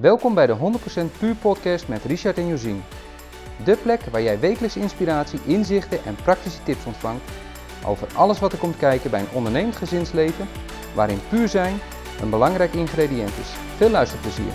[0.00, 2.82] Welkom bij de 100% Puur Podcast met Richard en Josien.
[3.64, 7.30] De plek waar jij wekelijks inspiratie, inzichten en praktische tips ontvangt
[7.86, 10.48] over alles wat er komt kijken bij een ondernemend gezinsleven,
[10.94, 11.78] waarin puur zijn
[12.22, 13.50] een belangrijk ingrediënt is.
[13.76, 14.52] Veel luisterplezier.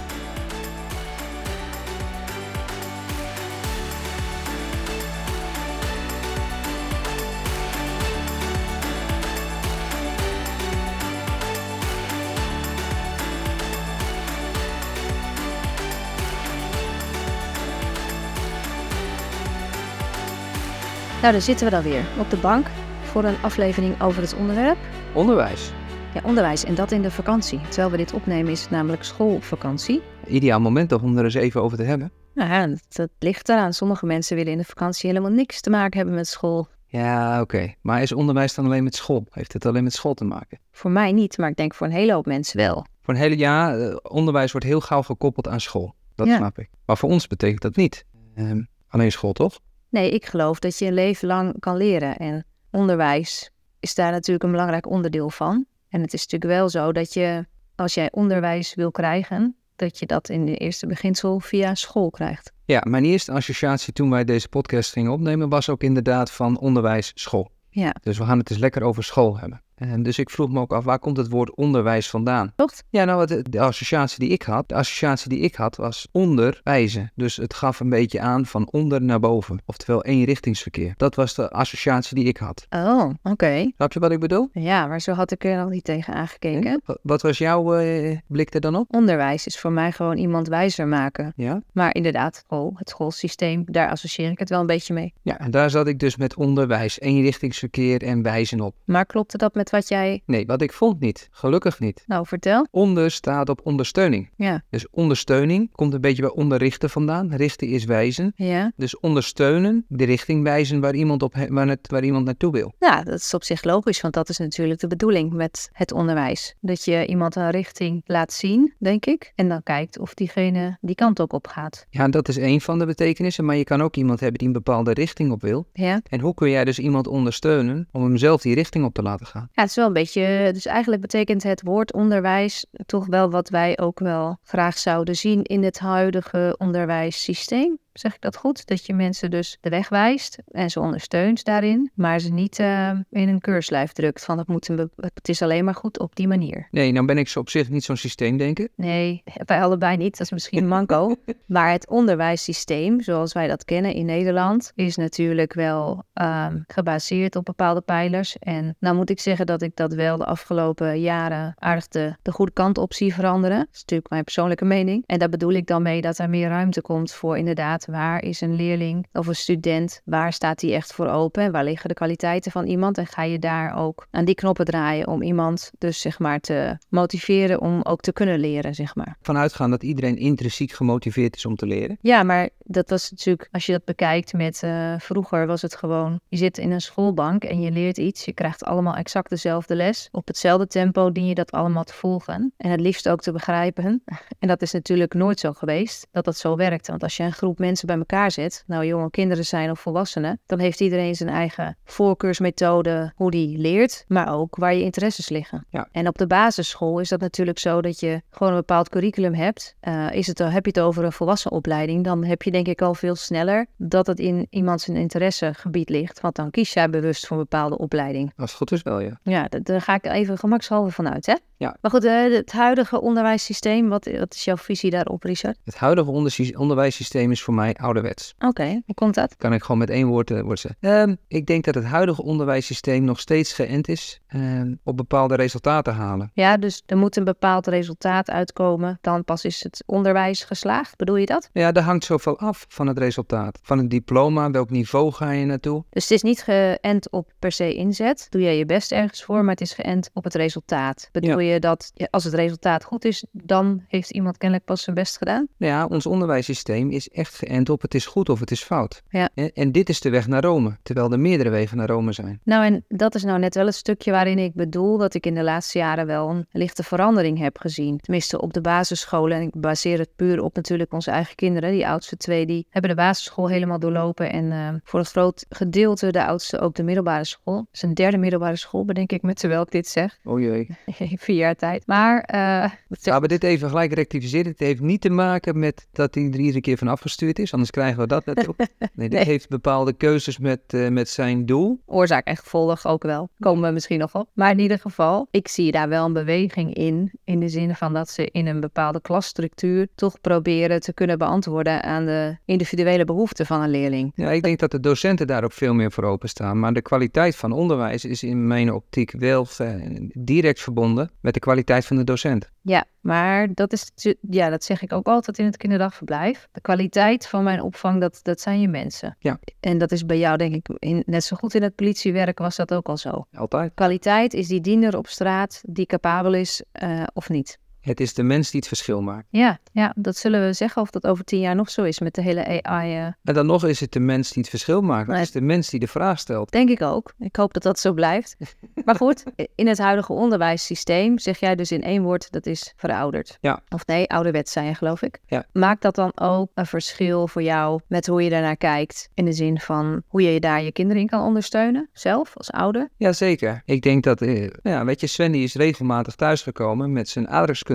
[21.25, 22.67] Nou, daar zitten we dan weer op de bank
[23.03, 24.77] voor een aflevering over het onderwerp.
[25.13, 25.71] Onderwijs.
[26.13, 27.61] Ja, onderwijs en dat in de vakantie.
[27.61, 30.01] Terwijl we dit opnemen is het namelijk schoolvakantie.
[30.27, 32.11] Ideaal moment toch om er eens even over te hebben.
[32.33, 33.73] Nou ja, dat, dat ligt eraan.
[33.73, 36.67] Sommige mensen willen in de vakantie helemaal niks te maken hebben met school.
[36.85, 37.73] Ja, oké.
[37.81, 39.25] Maar is onderwijs dan alleen met school?
[39.29, 40.59] Heeft het alleen met school te maken?
[40.71, 42.85] Voor mij niet, maar ik denk voor een hele hoop mensen wel.
[43.01, 45.95] Voor een hele jaar, eh, onderwijs wordt heel gauw gekoppeld aan school.
[46.15, 46.35] Dat Ja.
[46.37, 46.69] snap ik.
[46.85, 48.05] Maar voor ons betekent dat niet.
[48.35, 49.59] Ehm, alleen school, toch?
[49.95, 52.17] Nee, ik geloof dat je een leven lang kan leren.
[52.17, 55.65] En onderwijs is daar natuurlijk een belangrijk onderdeel van.
[55.89, 60.05] En het is natuurlijk wel zo dat je, als jij onderwijs wil krijgen, dat je
[60.05, 62.51] dat in de eerste beginsel via school krijgt.
[62.65, 67.11] Ja, mijn eerste associatie toen wij deze podcast gingen opnemen was ook inderdaad van onderwijs
[67.15, 67.51] school.
[67.69, 67.95] Ja.
[68.01, 69.61] Dus we gaan het eens lekker over school hebben.
[69.75, 72.53] En dus ik vroeg me ook af, waar komt het woord onderwijs vandaan?
[72.55, 72.71] Toch?
[72.89, 77.11] Ja, nou, de, de associatie die ik had, de associatie die ik had was onderwijzen.
[77.15, 79.59] Dus het gaf een beetje aan van onder naar boven.
[79.65, 80.93] Oftewel eenrichtingsverkeer.
[80.97, 82.65] Dat was de associatie die ik had.
[82.69, 83.71] Oh, oké.
[83.75, 84.49] Snap je wat ik bedoel?
[84.53, 86.81] Ja, maar zo had ik er nog niet tegen aangekeken.
[86.85, 88.93] Wa- Wat was jouw eh, blik er dan op?
[88.95, 91.33] Onderwijs is voor mij gewoon iemand wijzer maken.
[91.35, 91.61] Ja?
[91.73, 95.13] Maar inderdaad, school, het schoolsysteem, daar associeer ik het wel een beetje mee.
[95.21, 98.75] Ja, en daar zat ik dus met onderwijs, eenrichtingsverkeer en wijzen op.
[98.85, 100.21] Maar klopte dat met wat jij...
[100.25, 101.27] Nee, wat ik vond niet.
[101.31, 102.03] Gelukkig niet.
[102.05, 102.67] Nou, vertel.
[102.71, 104.29] Onder staat op ondersteuning.
[104.35, 107.35] Ja, Dus ondersteuning komt een beetje bij onderrichten vandaan.
[107.35, 108.33] Richten is wijzen.
[108.35, 108.71] ja.
[108.75, 112.73] Dus ondersteunen, de richting wijzen waar iemand, op, waar, het, waar iemand naartoe wil.
[112.79, 116.55] Ja, dat is op zich logisch, want dat is natuurlijk de bedoeling met het onderwijs.
[116.59, 119.31] Dat je iemand een richting laat zien, denk ik.
[119.35, 121.85] En dan kijkt of diegene die kant ook op gaat.
[121.89, 123.45] Ja, dat is één van de betekenissen.
[123.45, 125.67] Maar je kan ook iemand hebben die een bepaalde richting op wil.
[125.73, 129.01] Ja, En hoe kun jij dus iemand ondersteunen om hem zelf die richting op te
[129.01, 129.49] laten gaan?
[129.55, 130.49] Ja, het is wel een beetje.
[130.53, 135.43] Dus eigenlijk betekent het woord onderwijs toch wel wat wij ook wel graag zouden zien
[135.43, 137.79] in het huidige onderwijssysteem.
[137.97, 138.67] Zeg ik dat goed?
[138.67, 142.89] Dat je mensen dus de weg wijst en ze ondersteunt daarin, maar ze niet eh,
[143.09, 146.27] in een keurslijf drukt van het, moet een het is alleen maar goed op die
[146.27, 146.67] manier.
[146.71, 148.67] Nee, nou ben ik zo op zich niet zo'n systeemdenker.
[148.75, 150.11] Nee, wij allebei niet.
[150.11, 151.15] Dat is misschien een manco.
[151.45, 157.45] maar het onderwijssysteem, zoals wij dat kennen in Nederland, is natuurlijk wel ehm, gebaseerd op
[157.45, 158.37] bepaalde pijlers.
[158.39, 162.31] En nou moet ik zeggen dat ik dat wel de afgelopen jaren aardig de, de
[162.31, 163.57] goede kant op zie veranderen.
[163.57, 165.03] Dat is natuurlijk mijn persoonlijke mening.
[165.05, 168.41] En daar bedoel ik dan mee dat er meer ruimte komt voor inderdaad, waar is
[168.41, 171.43] een leerling of een student, waar staat die echt voor open?
[171.43, 172.97] En waar liggen de kwaliteiten van iemand?
[172.97, 176.77] En ga je daar ook aan die knoppen draaien om iemand dus zeg maar te
[176.89, 179.17] motiveren om ook te kunnen leren, zeg maar.
[179.21, 181.97] Vanuitgaan dat iedereen intrinsiek gemotiveerd is om te leren.
[182.01, 186.19] Ja, maar dat was natuurlijk, als je dat bekijkt met eh, vroeger was het gewoon,
[186.27, 188.25] je zit in een schoolbank en je leert iets.
[188.25, 190.09] Je krijgt allemaal exact dezelfde les.
[190.11, 192.53] Op hetzelfde tempo dien je dat allemaal te volgen.
[192.57, 194.03] En het liefst ook te begrijpen.
[194.39, 196.87] En dat is natuurlijk nooit zo geweest, dat dat zo werkt.
[196.87, 200.39] Want als je een groep mensen bij elkaar zet, nou jonge kinderen zijn of volwassenen,
[200.45, 205.65] dan heeft iedereen zijn eigen voorkeursmethode hoe die leert, maar ook waar je interesses liggen.
[205.69, 205.87] Ja.
[205.91, 209.75] En op de basisschool is dat natuurlijk zo dat je gewoon een bepaald curriculum hebt.
[209.79, 212.93] Eh, is het, heb je het over een volwassenopleiding, dan heb je denk ik al
[212.93, 216.21] veel sneller dat het in iemand zijn interessegebied ligt.
[216.21, 218.33] Want dan kies jij bewust voor een bepaalde opleiding.
[218.37, 219.19] Als het goed is wel, ja.
[219.23, 221.35] Ja, daar ga ik even gemakshalve vanuit, hè?
[221.57, 221.77] Ja.
[221.81, 225.57] Maar goed, eh, het huidige onderwijssysteem, wat, wat is jouw visie daarop, Richard?
[225.63, 226.11] Het huidige
[226.57, 228.35] onderwijssysteem is voor mij ouderwets.
[228.39, 229.35] Oké, hoe komt dat?
[229.35, 230.79] Kan ik gewoon met één woord, eh, woord zeggen.
[230.81, 235.93] Ehm, ik denk dat het huidige onderwijssysteem nog steeds geënt is ehm, op bepaalde resultaten
[235.93, 236.31] halen.
[236.33, 240.97] Ja, dus er moet een bepaald resultaat uitkomen, dan pas is het onderwijs geslaagd.
[240.97, 241.49] Bedoel je dat?
[241.53, 243.59] Ja, daar hangt zoveel af van het resultaat.
[243.61, 245.83] Van het diploma, welk niveau ga je naartoe?
[245.89, 248.27] Dus het is niet geënt op per se inzet.
[248.29, 251.09] Doe jij je best ergens voor, maar het is geënt op het resultaat.
[251.11, 254.95] Bedoel je dat ja, als het resultaat goed is, dan heeft iemand kennelijk pas zijn
[254.95, 255.47] best gedaan?
[255.57, 258.63] Nou ja, ons onderwijssysteem is echt geënt end op het is goed of het is
[258.63, 259.03] fout.
[259.09, 259.29] Ja.
[259.33, 262.39] En, en dit is de weg naar Rome, terwijl er meerdere wegen naar Rome zijn.
[262.43, 265.33] Nou, en dat is nou net wel het stukje waarin ik bedoel dat ik in
[265.33, 267.97] de laatste jaren wel een lichte verandering heb gezien.
[267.97, 269.37] Tenminste op de basisscholen.
[269.37, 271.71] En ik baseer het puur op natuurlijk onze eigen kinderen.
[271.71, 274.31] Die oudste twee, die hebben de basisschool helemaal doorlopen.
[274.31, 277.67] En uh, voor een groot gedeelte de oudste ook de middelbare school.
[277.71, 280.19] Een derde middelbare school, bedenk ik met terwijl ik dit zeg.
[280.23, 280.67] O jee.
[281.25, 281.87] Vier jaar tijd.
[281.87, 282.29] Maar...
[282.33, 284.51] Uh, Gaan we dit even gelijk rectificeren?
[284.51, 287.71] Het heeft niet te maken met dat hij er iedere keer van afgestuurd is, anders
[287.71, 288.59] krijgen we dat natuurlijk.
[288.95, 289.23] Nee, dit Nee.
[289.27, 291.79] heeft bepaalde keuzes met, eh, met zijn doel.
[291.85, 293.29] oorzaak en gevolg ook wel.
[293.39, 294.29] Komen we misschien nog op.
[294.33, 297.11] Maar in ieder geval, ik zie daar wel een beweging in.
[297.23, 301.83] In de zin van dat ze in een bepaalde klasstructuur toch proberen te kunnen beantwoorden
[301.83, 304.11] aan de individuele behoeften van een leerling.
[304.15, 306.59] Ja, ik denk dat de docenten daar ook veel meer voor openstaan.
[306.59, 309.73] Maar de kwaliteit van onderwijs is in mijn optiek wel eh,
[310.13, 312.51] direct verbonden met de kwaliteit van de docent.
[312.67, 313.91] Ja, maar dat is,
[314.29, 316.47] ja, dat zeg ik ook altijd in het kinderdagverblijf.
[316.51, 319.15] De kwaliteit van mijn opvang, dat, dat zijn je mensen.
[319.19, 319.39] Ja.
[319.59, 322.55] En dat is bij jou, denk ik, in, net zo goed in het politiewerk was
[322.55, 323.25] dat ook al zo.
[323.33, 323.71] Altijd.
[323.73, 327.59] Kwaliteit is die diener op straat die capabel is eh, of niet.
[327.85, 329.27] Het is de mens die het verschil maakt.
[329.29, 332.13] Ja, ja, dat zullen we zeggen of dat over tien jaar nog zo is met
[332.15, 332.91] de hele AI.
[332.97, 335.11] eh, En dan nog is het de mens die het verschil maakt.
[335.11, 336.51] Het is de mens die de vraag stelt.
[336.51, 337.13] denk ik ook.
[337.19, 338.35] Ik hoop dat dat zo blijft.
[338.85, 339.23] Maar goed,
[339.55, 343.37] in het huidige onderwijssysteem zeg jij dus in één woord dat is verouderd.
[343.41, 343.59] Ja.
[343.69, 345.19] Of nee, ouderwets zijn je geloof ik.
[345.27, 345.45] Ja.
[345.53, 349.09] Maakt dat dan ook een verschil voor jou met hoe je daarnaar kijkt?
[349.13, 352.89] In de zin van hoe je daar je kinderen in kan ondersteunen, zelf als ouder?
[352.97, 353.61] Jazeker.
[353.65, 357.27] Ik denk dat, eh, ja, weet je, Sven die is regelmatig thuisgekomen met zijn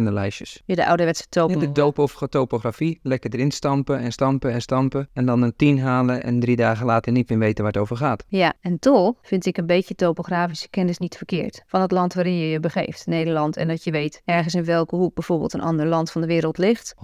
[0.07, 0.63] aardrijkskundelijstjes.
[0.65, 1.53] Je de ouderwetse topo.
[1.53, 5.09] In de topo of topografie, lekker erin stampen en stampen en stampen.
[5.13, 7.97] En dan een 10 halen en drie dagen later niet meer weten waar het over
[7.97, 8.25] gaat.
[8.29, 11.63] Ja, en toch vind ik een beetje topografische kennis niet verkeerd.
[11.67, 13.57] Van het land waarin je je begeeft, Nederland.
[13.57, 16.59] En dat je weet ergens in welke hoek bijvoorbeeld een ander land van de wereld
[16.59, 16.95] ligt.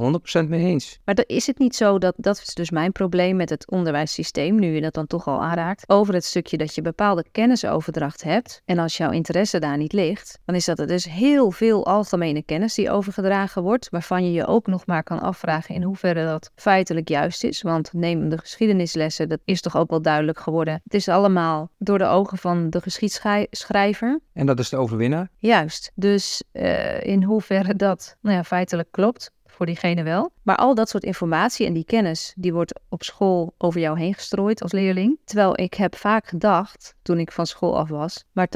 [0.42, 0.98] 100% mee eens.
[1.04, 4.58] Maar dan is het niet zo dat, dat is dus mijn probleem met het onderwijssysteem,
[4.58, 8.62] nu je dat dan toch al aanraakt, over het stukje dat je bepaalde kennisoverdracht hebt.
[8.64, 12.42] En als jouw interesse daar niet ligt, dan is dat er dus heel veel algemene
[12.42, 16.50] kennis die overgedragen wordt, waarvan je je ook nog maar kan afvragen in hoeverre dat
[16.54, 17.62] feitelijk juist is.
[17.62, 20.80] Want neem de geschiedenislessen, dat is toch ook wel duidelijk geworden.
[20.84, 24.20] Het is allemaal door de ogen van de geschiedschrijver.
[24.32, 25.28] En dat is de overwinnaar.
[25.38, 25.92] Juist.
[25.94, 30.32] Dus eh, in hoeverre dat nou ja, feitelijk klopt, voor diegene wel.
[30.46, 34.14] Maar al dat soort informatie en die kennis, die wordt op school over jou heen
[34.14, 35.18] gestrooid als leerling.
[35.24, 38.50] Terwijl ik heb vaak gedacht, toen ik van school af was, maar 80%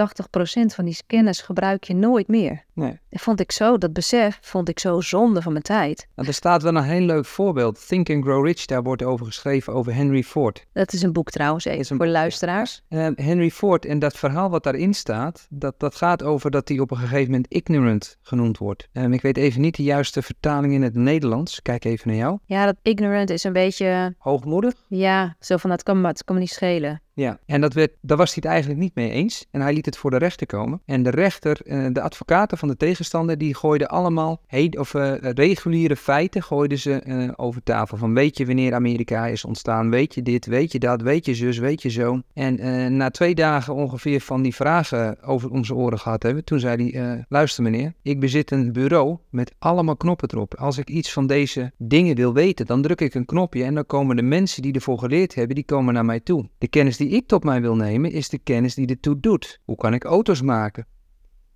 [0.75, 2.64] van die kennis gebruik je nooit meer.
[2.72, 2.98] Nee.
[3.10, 6.06] Dat vond ik zo, dat besef vond ik zo zonde van mijn tijd.
[6.14, 7.87] Nou, er staat wel een heel leuk voorbeeld.
[7.88, 10.66] Think and Grow Rich, daar wordt over geschreven over Henry Ford.
[10.72, 12.82] Dat is een boek trouwens, even een voor de luisteraars.
[12.88, 16.78] Eh, Henry Ford en dat verhaal wat daarin staat, dat, dat gaat over dat hij
[16.78, 18.88] op een gegeven moment ignorant genoemd wordt.
[18.92, 21.62] Ehm, ik weet even niet de juiste vertaling in het Nederlands.
[21.62, 22.38] Kijk even naar jou.
[22.44, 24.75] Ja, dat ignorant is een beetje, Hoogmoedig.
[24.88, 27.03] ja, zo van dat kan, het kan me niet schelen.
[27.20, 29.46] Ja, en dat werd, daar was hij het eigenlijk niet mee eens.
[29.50, 30.81] En hij liet het voor de rechter komen.
[30.84, 35.14] En de rechter, eh, de advocaten van de tegenstander, die gooiden allemaal he- of, eh,
[35.19, 37.96] reguliere feiten gooiden ze, eh, over tafel.
[37.96, 39.90] Van weet je wanneer Amerika is ontstaan?
[39.90, 40.46] Weet je dit?
[40.46, 41.02] Weet je dat?
[41.02, 41.58] Weet je zus?
[41.58, 42.20] Weet je zo?
[42.34, 46.90] En na twee dagen ongeveer van die vragen over zijn oren gehad hebben, toen zei
[46.90, 50.55] hij, luister meneer, ik bezit een bureau met allemaal knoppen erop.
[50.55, 53.87] Als ik iets van deze dingen wil weten, dan druk ik een knopje en dan
[53.87, 56.49] komen de mensen die ervoor geleerd hebben, die komen naar mij toe.
[56.58, 59.61] De kennis die ik tot mij wil nemen, is de kennis die ertoe doet.
[59.65, 60.87] Hoe kan ik auto's maken?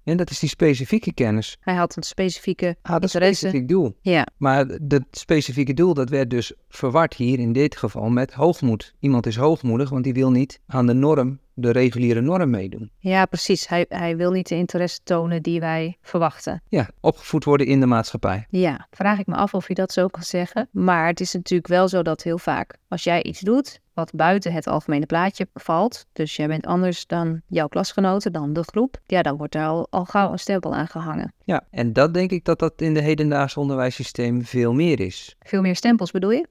[0.04, 1.56] En dat is die specifieke kennis.
[1.60, 3.36] Hij had een specifieke is een interesse.
[3.36, 3.96] specifiek doel.
[4.00, 8.94] Ja, Maar dat specifieke doel, dat werd dus verward hier in dit geval met hoogmoed.
[9.00, 12.90] Iemand is hoogmoedig, want die wil niet aan de norm, de reguliere norm meedoen.
[12.98, 13.68] ja precies.
[13.68, 16.62] Hij, hij wil niet de interesse tonen die wij verwachten.
[16.68, 18.46] Ja, opgevoed worden in de maatschappij.
[18.50, 20.68] Ja, vraag ik me af of je dat zo kan zeggen.
[20.70, 24.52] Maar het is natuurlijk wel zo dat heel vaak als jij iets doet wat buiten
[24.52, 29.22] het algemene plaatje valt, dus jij bent anders dan jouw klasgenoten, dan de groep, ja,
[29.22, 31.32] dan wordt daar al, al gauw een stempel aan gehangen.
[31.44, 35.36] Ja, en dat denk ik dat dat in de hedendaagse onderwijssysteem veel meer is.
[35.40, 36.46] Veel meer stempels bedoel je?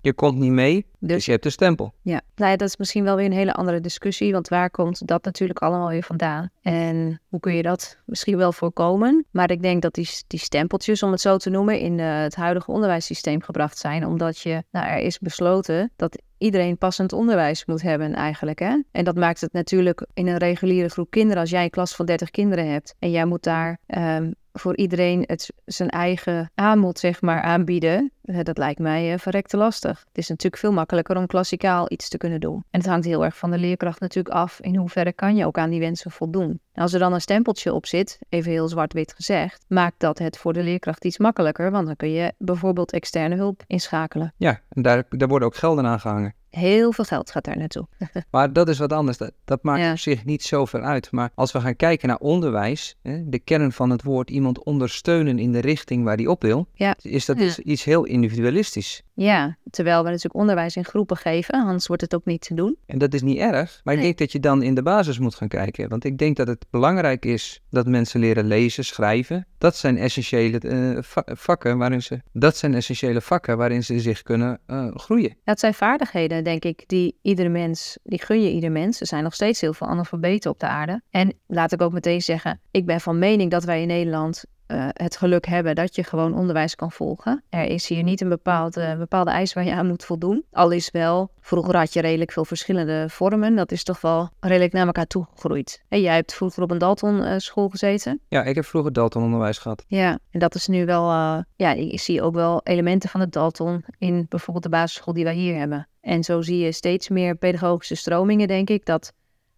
[0.00, 1.94] Je komt niet mee, dus Dus je hebt een stempel.
[2.02, 5.06] ja, nou ja, dat is misschien wel weer een hele andere discussie, want waar komt
[5.06, 6.50] dat natuurlijk allemaal weer vandaan?
[6.62, 9.26] En hoe kun je dat misschien wel voorkomen?
[9.30, 12.34] Maar ik denk dat die, die stempeltjes, om het zo te noemen, in eh, het
[12.34, 17.82] huidige onderwijssysteem gebracht zijn, omdat je, nou, er is besloten dat iedereen passend onderwijs moet
[17.82, 18.58] hebben eigenlijk.
[18.58, 18.82] Hè?
[18.90, 22.06] En dat maakt het natuurlijk in een reguliere groep kinderen, als jij een klas van
[22.06, 27.20] 30 kinderen hebt en jij moet daar ehm, voor iedereen het zijn eigen aanbod zeg
[27.20, 30.04] maar aanbieden, eh, dat lijkt mij uh, verrekte lastig.
[30.08, 32.64] Het is natuurlijk veel makkelijker om klassikaal iets te kunnen doen.
[32.70, 35.58] En het hangt heel erg van de leerkracht natuurlijk af in hoeverre kan je ook
[35.58, 36.60] aan die wensen voldoen.
[36.72, 40.38] En als er dan een stempeltje op zit, even heel zwart-wit gezegd, maakt dat het
[40.38, 44.32] voor de leerkracht iets makkelijker, want dan kun je bijvoorbeeld externe hulp inschakelen.
[44.36, 46.34] Ja, en daar, daar worden ook gelden aan gehangen.
[46.50, 47.86] Heel veel geld gaat daar naartoe.
[48.30, 49.16] maar dat is wat anders.
[49.16, 51.12] Dat, dat maakt zich niet zoveel uit.
[51.12, 55.38] Maar als we gaan kijken naar onderwijs, hè, de kern van het woord iemand ondersteunen
[55.38, 56.96] in de richting waar die op wil, ja.
[57.00, 59.02] is dat iets heel individualistisch.
[59.20, 62.76] Ja, terwijl we natuurlijk onderwijs in groepen geven, anders wordt het ook niet te doen.
[62.86, 65.34] En dat is niet erg, maar ik denk dat je dan in de basis moet
[65.34, 65.88] gaan kijken.
[65.88, 69.46] Want ik denk dat het belangrijk is dat mensen leren lezen, schrijven.
[69.58, 74.60] Dat zijn essentiële uh, vakken waarin ze, dat zijn essentiële vakken waarin ze zich kunnen
[74.66, 75.36] uh, groeien.
[75.44, 79.00] Dat zijn vaardigheden, denk ik, die iedere mens, die gun je ieder mens.
[79.00, 81.02] Er zijn nog steeds heel veel analfabeten op de aarde.
[81.10, 84.88] En laat ik ook meteen zeggen, ik ben van mening dat wij in Nederland uh,
[84.92, 87.42] het geluk hebben dat je gewoon onderwijs kan volgen.
[87.48, 90.44] Er is hier niet een bepaalde, bepaalde eis waar je aan moet voldoen.
[90.52, 93.56] Al is wel, vroeger had je redelijk veel verschillende vormen.
[93.56, 95.82] Dat is toch wel redelijk naar elkaar toegegroeid.
[95.88, 98.20] En jij hebt vroeger op een Dalton uh, school gezeten.
[98.28, 99.84] Ja, ik heb vroeger Dalton onderwijs gehad.
[99.86, 103.32] Ja, en dat is nu wel, uh, ja, ik zie ook wel elementen van het
[103.32, 105.88] Dalton in bijvoorbeeld de basisschool die wij hier hebben.
[106.00, 109.12] En zo zie je steeds meer pedagogische stromingen, denk ik, dat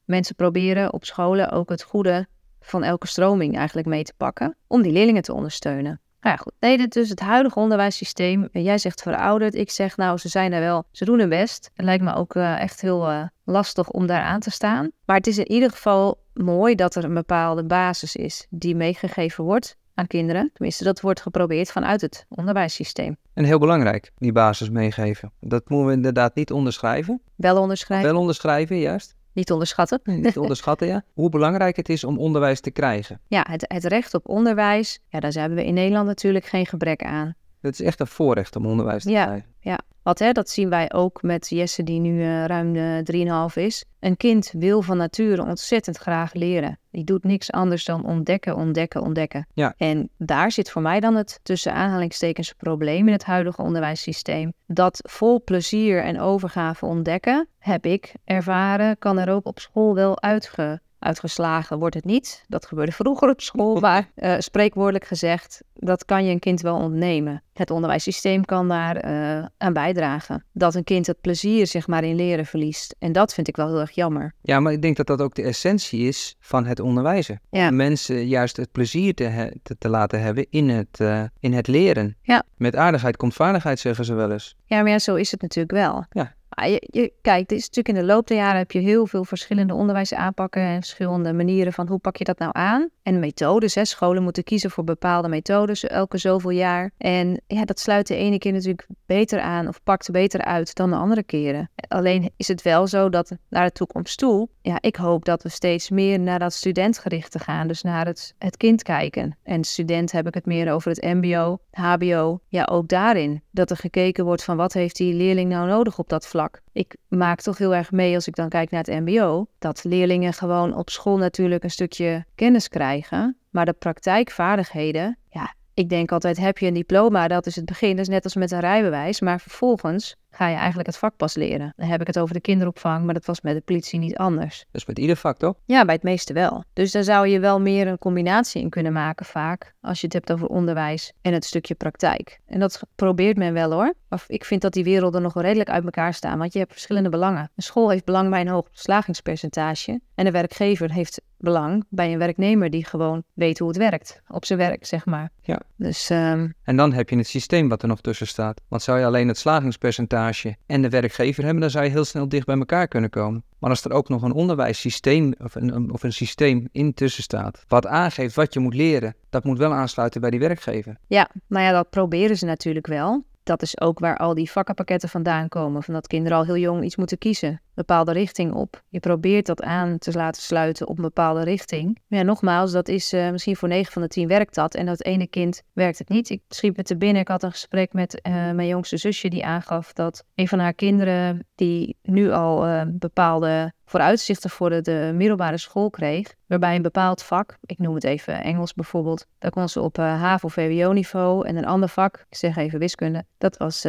[0.05, 2.27] mensen proberen op scholen ook het goede
[2.61, 6.01] van elke stroming eigenlijk mee te pakken om die leerlingen te ondersteunen.
[6.21, 6.53] Nou ja, goed.
[6.61, 8.49] Nee, dus het huidige onderwijssysteem.
[8.53, 9.55] Jij zegt verouderd.
[9.55, 10.85] Ik zeg nou, ze zijn er wel.
[10.91, 11.71] Ze doen hun best.
[11.75, 14.91] Het lijkt me ook uh, echt heel uh, lastig om daar aan te staan.
[15.05, 19.45] Maar het is in ieder geval mooi dat er een bepaalde basis is die meegegeven
[19.45, 20.51] wordt aan kinderen.
[20.53, 23.17] Tenminste, dat wordt geprobeerd vanuit het onderwijssysteem.
[23.35, 25.33] En heel belangrijk, die basis meegeven.
[25.41, 27.23] Dat moeten we inderdaad niet onderschrijven.
[27.37, 28.11] Wel onderschrijven.
[28.11, 29.15] Wel onderschrijven, juist.
[29.33, 30.01] Niet onderschatten.
[30.05, 31.05] Niet onderschatten, ja.
[31.13, 33.21] Hoe belangrijk het is om onderwijs te krijgen.
[33.29, 37.03] Ja, het, het recht op onderwijs, ja, daar hebben we in Nederland natuurlijk geen gebrek
[37.03, 37.35] aan.
[37.61, 39.49] Het is echt een voorrecht om onderwijs te ja, krijgen.
[39.61, 43.55] Ja, wat hè, dat zien wij ook met Jesse die nu uh, ruim uh, 3,5
[43.55, 43.85] is.
[44.01, 46.79] Een kind wil van nature ontzettend graag leren.
[46.91, 49.47] Die doet niks anders dan ontdekken, ontdekken, ontdekken.
[49.55, 49.75] Ja.
[49.77, 54.53] En daar zit voor mij dan het tussen aanhalingstekens probleem in het huidige onderwijssysteem.
[54.67, 60.23] Dat vol plezier en overgave ontdekken, heb ik ervaren, kan er ook op school wel
[60.23, 62.45] uitge Uitgeslagen wordt het niet.
[62.49, 66.77] Dat gebeurde vroeger op school, maar uh, spreekwoordelijk gezegd, dat kan je een kind wel
[66.77, 67.43] ontnemen.
[67.53, 70.45] Het onderwijssysteem kan daar uh, aan bijdragen.
[70.53, 72.95] Dat een kind het plezier zeg maar in leren verliest.
[72.99, 74.35] En dat vind ik wel heel erg jammer.
[74.41, 77.41] Ja, maar ik denk dat dat ook de essentie is van het onderwijzen.
[77.51, 77.69] Ja.
[77.69, 81.67] Om mensen juist het plezier te, te, te, laten hebben in het, uh, in het
[81.67, 82.17] leren.
[82.23, 82.43] Ja.
[82.57, 84.57] Met aardigheid komt vaardigheid, zeggen ze wel eens.
[84.65, 86.05] Ja, maar ja, zo is het natuurlijk wel.
[86.11, 86.35] Ja.
[86.51, 89.25] Je, je, kijk, dit is natuurlijk in de loop der jaren heb je heel veel
[89.25, 92.89] verschillende onderwijsaanpakken en verschillende manieren van hoe pak je dat nou aan.
[93.03, 93.85] En methodes, hè.
[93.85, 96.91] scholen moeten kiezen voor bepaalde methodes elke zoveel jaar.
[96.99, 100.91] En ja, dat sluit de ene keer natuurlijk beter aan of pakt beter uit dan
[100.91, 101.71] de andere keren.
[101.89, 105.49] Alleen is het wel zo dat naar de toekomst toe, ja, ik hoop dat we
[105.49, 107.69] steeds meer naar dat studentgerichte gaan.
[107.69, 109.37] Dus naar het, het kind kijken.
[109.43, 112.41] En student heb ik het meer over het mbo, hbo.
[112.49, 113.43] Ja, ook daarin.
[113.51, 116.40] Dat er gekeken wordt van wat heeft die leerling nou nodig op dat vlak.
[116.73, 119.47] Ik maak toch heel erg mee als ik dan kijk naar het mbo.
[119.59, 123.37] Dat leerlingen gewoon op school natuurlijk een stukje kennis krijgen.
[123.51, 127.91] Maar de praktijkvaardigheden, ja, ik denk altijd, heb je een diploma, dat is het begin.
[127.91, 129.21] Dat is net als met een rijbewijs.
[129.21, 131.73] Maar vervolgens ga je eigenlijk het vak pas leren.
[131.77, 134.65] Dan heb ik het over de kinderopvang, maar dat was met de politie niet anders.
[134.71, 135.55] Dus met ieder vak toch?
[135.65, 136.65] Ja, bij het meeste wel.
[136.73, 139.75] Dus daar zou je wel meer een combinatie in kunnen maken vaak.
[139.81, 142.41] Als je het hebt over onderwijs en het stukje praktijk.
[142.47, 143.95] En dat probeert men wel hoor.
[144.09, 146.39] Maar ik vind dat die werelden nog wel redelijk uit elkaar staan.
[146.39, 147.51] Want je hebt verschillende belangen.
[147.57, 150.01] Een school heeft belang bij een hoog slagingspercentage.
[150.15, 154.23] En de werkgever heeft belang bij een werknemer die gewoon weet hoe het werkt.
[154.29, 155.31] Op zijn werk, zeg maar.
[155.43, 155.61] Ja.
[155.77, 156.55] Dus, um...
[156.63, 158.61] En dan heb je het systeem wat er nog tussen staat.
[158.69, 160.20] Want zou je alleen het slagingspercentage
[160.67, 163.45] en de werkgever hebben, dan zou je heel snel dicht bij elkaar kunnen komen.
[163.59, 167.87] Maar als er ook nog een onderwijssysteem of een, of een systeem intussen staat, wat
[167.87, 170.97] aangeeft wat je moet leren, dat moet wel aansluiten bij die werkgever.
[171.07, 173.25] Ja, nou ja, dat proberen ze natuurlijk wel.
[173.43, 175.83] Dat is ook waar al die vakkenpakketten vandaan komen.
[175.83, 178.83] Van dat kinderen al heel jong iets moeten kiezen bepaalde richting op.
[178.89, 181.99] Je probeert dat aan te laten sluiten op een bepaalde richting.
[182.07, 184.75] Maar ja, nogmaals, dat is uh, misschien voor 9 van de 10 werkt dat.
[184.75, 186.31] En dat ene kind werkt het niet.
[186.31, 187.23] Ik schiep het te binnen.
[187.23, 190.75] Ik had een gesprek met uh, mijn jongste zusje die aangaf dat een van haar
[190.75, 196.83] kinderen, die nu al uh, bepaalde vooruitzichten voor de, de, middelbare school kreeg, waarbij een
[196.83, 201.57] bepaald vak, ik noem het even Engels bijvoorbeeld, daar kon ze op uh, HAVO-VWO-niveau en
[201.57, 203.81] een ander vak, ik zeg even wiskunde, dat was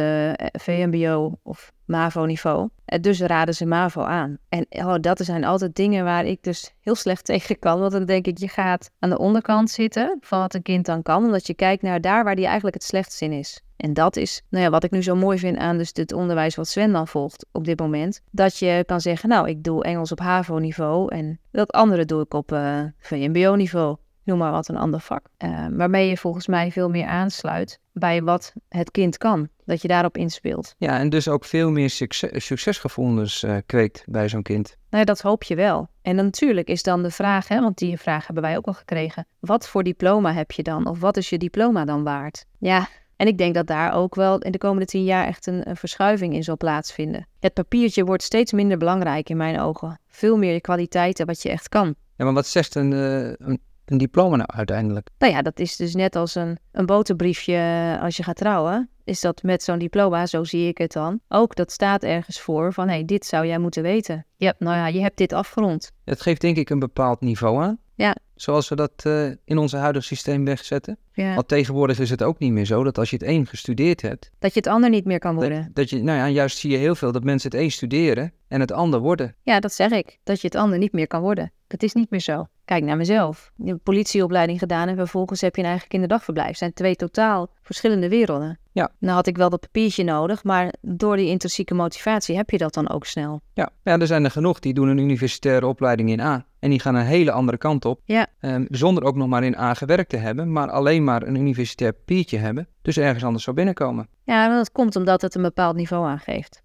[0.52, 2.68] VMBO of MAVO-niveau.
[2.84, 4.38] Eh, Dus raden ze MAVO aan.
[4.48, 7.80] En oh, dat zijn altijd dingen waar ik dus heel slecht tegen kan.
[7.80, 11.02] Want dan denk ik, je gaat aan de onderkant zitten van wat een kind dan
[11.02, 11.24] kan.
[11.24, 13.62] Omdat je kijkt naar daar waar die eigenlijk het slechtst in is.
[13.76, 16.54] En dat is nou ja, wat ik nu zo mooi vind aan dus het onderwijs
[16.54, 18.20] wat Sven dan volgt op dit moment.
[18.30, 22.34] Dat je kan zeggen, nou, ik doe Engels op HAVO-niveau en dat andere doe ik
[22.34, 23.96] op eh VMBO-niveau.
[24.24, 25.26] Noem maar wat een ander vak.
[25.36, 29.48] Eh, waarmee je volgens mij veel meer aansluit bij wat het kind kan.
[29.64, 30.74] Dat je daarop inspeelt.
[30.78, 34.76] Ja, en dus ook veel meer succes, succesgevoelens eh, kweekt bij zo'n kind.
[34.90, 35.88] Nou ja, dat hoop je wel.
[36.02, 38.72] En dan natuurlijk is dan de vraag, hè, want die vraag hebben wij ook al
[38.72, 39.26] gekregen.
[39.40, 40.86] Wat voor diploma heb je dan?
[40.86, 42.44] Of wat is je diploma dan waard?
[42.58, 45.68] Ja, en ik denk dat daar ook wel in de komende tien jaar echt een,
[45.68, 47.26] een verschuiving in zal plaatsvinden.
[47.40, 49.98] Het papiertje wordt steeds minder belangrijk in mijn ogen.
[50.08, 51.94] Veel meer de kwaliteiten wat je echt kan.
[52.16, 55.08] Ja, maar wat zegt een, eh, een, een diploma nou uiteindelijk?
[55.18, 58.90] Nou ja, dat is dus net als een, een boterbriefje eh, als je gaat trouwen.
[59.04, 61.20] Is dat met zo'n diploma, zo zie ik het dan.
[61.28, 64.26] Ook dat staat ergens voor van, hé, hey, dit zou jij moeten weten.
[64.36, 65.92] Ja, nou ja, je hebt dit afgerond.
[66.04, 67.78] Het geeft denk ik een bepaald niveau aan.
[67.94, 68.16] Ja.
[68.34, 70.98] Zoals we dat eh, in ons huidige systeem wegzetten.
[71.12, 71.34] Ja.
[71.34, 74.30] Want tegenwoordig is het ook niet meer zo dat als je het één gestudeerd hebt,
[74.38, 75.70] Dat je het ander niet meer kan dat, worden.
[75.72, 78.60] dat je, nou ja, juist zie je heel veel dat mensen het één studeren en
[78.60, 79.34] het ander worden.
[79.42, 80.18] Ja, dat zeg ik.
[80.22, 81.52] Dat je het ander niet meer kan worden.
[81.66, 82.46] Dat is niet meer zo.
[82.64, 83.52] Kijk naar mezelf.
[83.56, 86.48] Je hebt een politieopleiding gedaan en vervolgens heb je een eigen kinderdagverblijf.
[86.48, 88.58] Het zijn twee totaal verschillende werelden.
[88.72, 88.92] Ja.
[88.98, 92.74] Nou had ik wel dat papiertje nodig, maar door die intrinsieke motivatie heb je dat
[92.74, 93.40] dan ook snel.
[93.52, 96.46] Ja, ja er zijn er genoeg die doen een universitaire opleiding in A.
[96.62, 98.00] En die gaan een hele andere kant op.
[98.04, 98.26] Ja.
[98.40, 101.92] Ehm, zonder ook nog maar in A gewerkt te hebben, maar alleen maar een universitair
[101.92, 102.68] papiertje hebben.
[102.82, 104.08] Dus ergens anders zou binnenkomen.
[104.24, 106.62] Ja, dat komt omdat het een bepaald niveau aangeeft.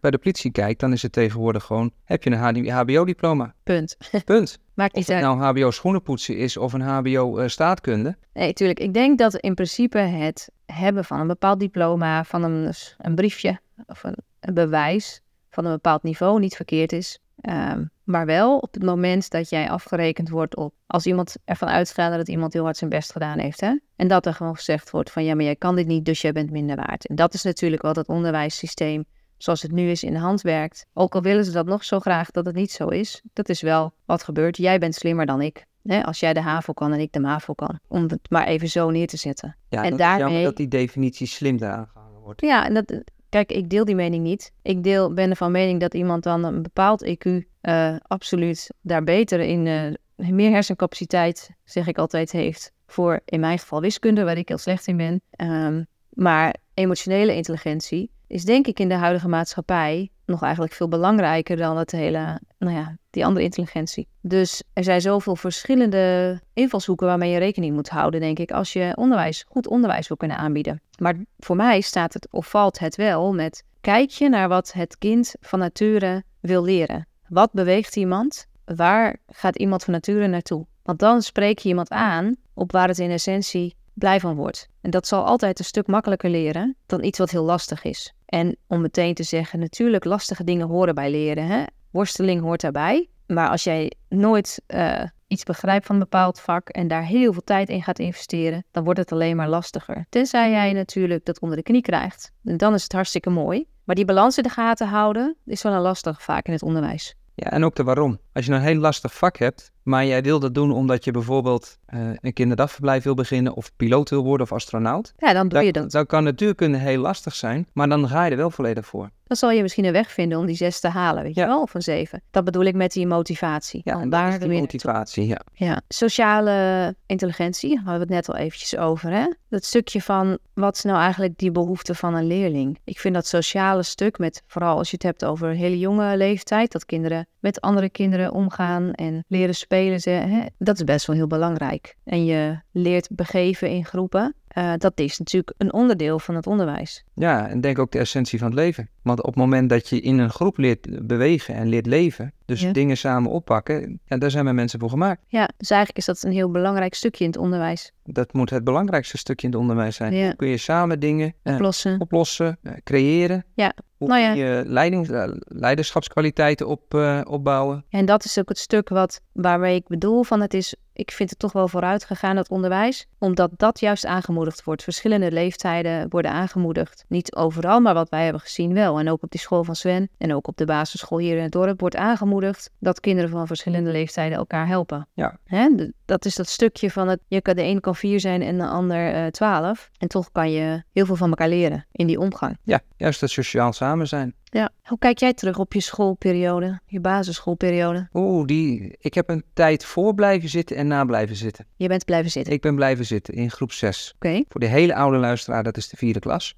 [0.00, 3.54] Bij de politie kijkt, dan is het tegenwoordig gewoon, heb je een HBO-diploma?
[3.62, 3.96] Punt.
[4.24, 4.58] Punt.
[4.74, 5.38] Maakt Of niet het uit.
[5.38, 8.16] nou HBO schoenenpoetsen is of een HBO eh, staatkunde.
[8.32, 8.80] Nee, tuurlijk.
[8.80, 13.60] Ik denk dat in principe het hebben van een bepaald diploma, van een, een briefje
[13.86, 17.18] of een, een bewijs van een bepaald niveau niet verkeerd is.
[17.40, 22.12] Ehm, maar wel op het moment dat jij afgerekend wordt op als iemand ervan uitgaat
[22.16, 23.60] dat iemand heel hard zijn best gedaan heeft.
[23.60, 23.76] Hè?
[23.96, 26.32] En dat er gewoon gezegd wordt van ja, maar jij kan dit niet, dus jij
[26.32, 27.06] bent minder waard.
[27.06, 29.04] En dat is natuurlijk wat het onderwijssysteem
[29.36, 30.86] zoals het nu is in de hand werkt.
[30.94, 33.22] Ook al willen ze dat nog zo graag dat het niet zo is.
[33.32, 34.56] Dat is wel wat gebeurt.
[34.56, 35.64] Jij bent slimmer dan ik.
[35.82, 36.04] Hè?
[36.04, 37.78] Als jij de HAVO kan en ik de MAVO kan.
[37.88, 39.56] Om het maar even zo neer te zetten.
[39.68, 42.40] Ja, En dat is daarmee- dat die definitie slim eraan gehangen wordt.
[42.40, 44.52] Ja, en dat, kijk, ik deel die mening niet.
[44.62, 49.40] Ik deel, ben ervan mening dat iemand dan een bepaald EQ eh, absoluut daar beter
[49.40, 52.72] in, eh, meer hersencapaciteit, zeg ik altijd, heeft.
[52.86, 55.20] Voor in mijn geval wiskunde, waar ik heel slecht in ben.
[55.30, 61.56] Ehm, maar emotionele intelligentie is denk ik in de huidige maatschappij nog eigenlijk veel belangrijker
[61.56, 64.08] dan het hele, nou ja, die andere intelligentie.
[64.20, 68.92] Dus er zijn zoveel verschillende invalshoeken waarmee je rekening moet houden, denk ik, als je
[68.96, 70.80] onderwijs, goed onderwijs wil kunnen aanbieden.
[70.98, 74.98] Maar voor mij staat het of valt het wel met kijk je naar wat het
[74.98, 77.06] kind van nature wil leren.
[77.28, 78.46] Wat beweegt iemand?
[78.64, 80.66] Waar gaat iemand van nature naartoe?
[80.82, 84.68] Want dan spreek je iemand aan op waar het in essentie blij van wordt.
[84.80, 88.14] En dat zal altijd een stuk makkelijker leren dan iets wat heel lastig is.
[88.28, 91.46] En om meteen te zeggen, natuurlijk lastige dingen horen bij leren.
[91.46, 91.64] Hè?
[91.90, 93.08] Worsteling hoort daarbij.
[93.26, 97.44] Maar als jij nooit eh, iets begrijpt van een bepaald vak en daar heel veel
[97.44, 100.06] tijd in gaat investeren, dan wordt het alleen maar lastiger.
[100.08, 102.32] Tenzij jij natuurlijk dat onder de knie krijgt.
[102.44, 103.66] En dan is het hartstikke mooi.
[103.84, 107.14] Maar die balans in de gaten houden is wel een lastig vaak in het onderwijs.
[107.34, 108.18] Ja, en ook de waarom.
[108.32, 111.10] Als je nou een heel lastig vak hebt, maar jij wil dat doen omdat je
[111.10, 115.62] bijvoorbeeld eh, een kinderdagverblijf wil beginnen, of piloot wil worden of astronaut, Ja, dan doe
[115.62, 115.90] je dat.
[115.90, 119.10] dan kan natuurkunde heel lastig zijn, maar dan ga je er wel volledig voor.
[119.26, 121.42] Dan zal je misschien een weg vinden om die zes te halen, weet Ja.
[121.42, 122.22] je wel, of een zeven.
[122.30, 123.80] Dat bedoel ik met die motivatie.
[123.84, 125.40] Ja, en daar motivatie, ja.
[125.52, 129.26] Ja, sociale intelligentie, hadden we het net al eventjes over, hè?
[129.48, 132.78] Dat stukje van, wat is nou eigenlijk die behoefte van een leerling?
[132.84, 136.72] Ik vind dat sociale stuk, met vooral als je het hebt over hele jonge leeftijd,
[136.72, 140.40] dat kinderen met andere kinderen omgaan en leren spelen, ze, hè?
[140.58, 141.96] dat is best wel heel belangrijk.
[142.04, 147.04] En je leert begeven in groepen, Eh, dat is natuurlijk een onderdeel van het onderwijs.
[147.14, 148.88] Ja, en denk ook de essentie van het leven.
[149.02, 152.60] Want op het moment dat je in een groep leert bewegen en leert leven, dus
[152.60, 152.72] Ja.
[152.72, 155.22] dingen samen oppakken, ja, daar zijn we mensen voor gemaakt.
[155.26, 157.92] Ja, dus eigenlijk is dat een heel belangrijk stukje in het onderwijs.
[158.04, 160.14] Dat moet het belangrijkste stukje in het onderwijs zijn.
[160.14, 160.32] Ja.
[160.32, 162.00] Kun je samen dingen eh, Oplossen.
[162.00, 163.44] oplossen, eh, creëren?
[163.54, 163.72] Ja.
[163.98, 164.32] Hoe Nou ja.
[164.32, 167.84] kun je leidings, eh, leiderschapskwaliteiten op, eh, opbouwen?
[167.90, 171.30] En dat is ook het stuk wat, waarmee ik bedoel van het is, ik vind
[171.30, 173.06] het toch wel vooruit gegaan, dat onderwijs.
[173.18, 174.82] Omdat dat juist aangemoedigd wordt.
[174.82, 177.04] Verschillende leeftijden worden aangemoedigd.
[177.08, 178.98] Niet overal, maar wat wij hebben gezien wel.
[178.98, 181.52] En ook op die school van Sven en ook op de basisschool hier in het
[181.52, 185.08] dorp wordt aangemoedigd dat kinderen van verschillende leeftijden elkaar helpen.
[185.14, 185.38] Ja.
[185.44, 185.68] Hè?
[186.04, 188.66] Dat is dat stukje van het, je kan, de een kan vier zijn en de
[188.66, 189.90] ander eh, twaalf.
[189.98, 192.58] En toch kan je heel veel van elkaar leren in die omgang.
[192.62, 194.34] Ja, juist dat sociaal samen zijn.
[194.50, 194.70] Ja.
[194.82, 198.08] Hoe kijk jij terug op je schoolperiode, je basisschoolperiode?
[198.12, 201.66] Oeh, die, ik heb een tijd voor blijven zitten en na blijven zitten.
[201.76, 202.52] Je bent blijven zitten.
[202.52, 204.12] Ik ben blijven zitten in groep 6.
[204.14, 206.54] Oké, Voor de hele oude luisteraar, dat is de vierde klas.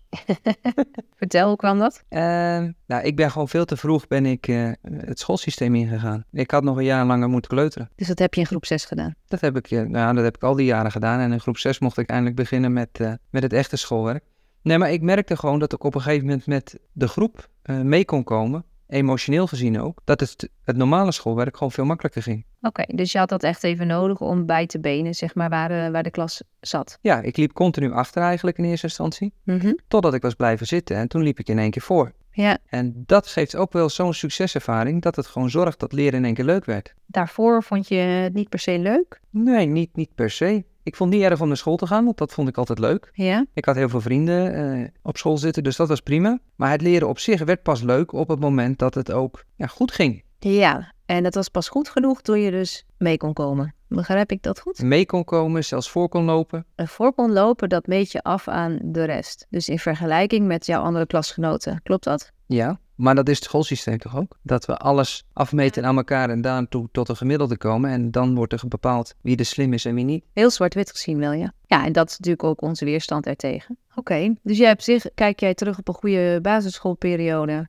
[1.17, 2.05] vertel, hoe kwam dat?
[2.09, 6.25] Ehm, nou, ik ben gewoon veel te vroeg ben ik, eh, het schoolsysteem ingegaan.
[6.33, 7.91] Ik had nog een jaar langer moeten kleuteren.
[7.97, 9.15] Dus dat heb je in groep 6 gedaan.
[9.27, 11.21] Dat heb ik, eh, nou, dat heb ik al die jaren gedaan.
[11.21, 14.25] En in groep 6 mocht ik eindelijk beginnen met, eh, met het echte schoolwerk.
[14.63, 17.81] Nee, maar ik merkte gewoon dat ik op een gegeven moment met de groep eh,
[17.81, 18.65] mee kon komen.
[18.89, 20.01] Emotioneel gezien ook.
[20.05, 22.45] Dat het, het normale schoolwerk gewoon veel makkelijker ging.
[22.63, 25.71] Oké, dus je had dat echt even nodig om bij te benen, zeg maar, waar,
[25.71, 26.99] eh, waar de klas zat.
[27.01, 29.33] Ja, ik liep continu achter eigenlijk in eerste instantie.
[29.45, 29.73] Mhm.
[29.89, 32.13] Totdat ik was blijven zitten en toen liep ik in één keer voor.
[32.33, 36.25] Ja, En dat geeft ook wel zo'n succeservaring dat het gewoon zorgt dat leren in
[36.25, 36.95] één keer leuk werd.
[37.07, 39.21] daarvoor vond je het niet per se leuk.
[39.31, 40.65] Nee, niet, niet per se.
[40.91, 43.11] Ik vond niet erg om naar school te gaan, want dat vond ik altijd leuk.
[43.13, 46.39] Ja, Ik had heel veel vrienden eh, op school zitten, dus dat was prima.
[46.57, 49.67] Maar het leren op zich werd pas leuk op het moment dat het ook ja,
[49.67, 50.25] goed ging.
[50.39, 50.93] ja.
[51.07, 53.75] En dat was pas goed genoeg toen je dus mee kon komen.
[53.89, 54.83] Begrijp ik dat goed?
[54.83, 56.67] Mee kon komen, zelfs voor kon lopen.
[56.75, 59.47] Een voor kon lopen, dat meet je af aan de rest.
[59.51, 61.81] Dus in vergelijking met jouw andere klasgenoten.
[61.83, 62.31] Klopt dat?
[62.47, 64.39] Ja, maar dat is het schoolsysteem toch ook?
[64.43, 67.91] Dat we alles afmeten aan elkaar en daartoe tot een gemiddelde komen.
[67.91, 70.25] En dan wordt er bepaald wie er slim is en wie niet.
[70.33, 71.53] Heel zwart-wit gezien wel, ja.
[71.67, 73.79] Ja, en dat is natuurlijk ook onze weerstand ertegen.
[73.95, 77.69] Oké, dus jij op zich, kijk jij terug op een goede basisschoolperiode.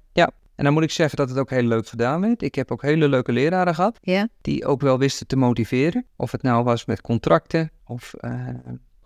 [0.62, 2.42] En dan moet ik zeggen dat het ook heel leuk gedaan werd.
[2.42, 4.00] Ik heb ook hele leuke leraren gehad.
[4.02, 4.28] Ja?
[4.42, 6.06] die ook wel wisten te motiveren.
[6.16, 8.48] Of het nou was met contracten of eh,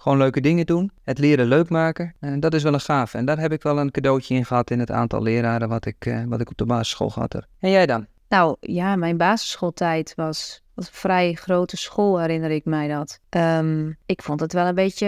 [0.05, 0.91] gewoon leuke dingen doen.
[1.03, 2.15] Het leren leuk maken.
[2.19, 3.13] En dat is wel een gaaf.
[3.13, 6.05] En daar heb ik wel een cadeautje in gehad in het aantal leraren wat ik,
[6.05, 7.45] eh, wat ik op de basisschool gehad heb.
[7.59, 8.05] En jij dan?
[8.29, 13.19] Nou ja, mijn basisschooltijd was, was een vrij grote school, herinner ik mij dat.
[13.29, 15.07] Ehm, ik vond het wel een beetje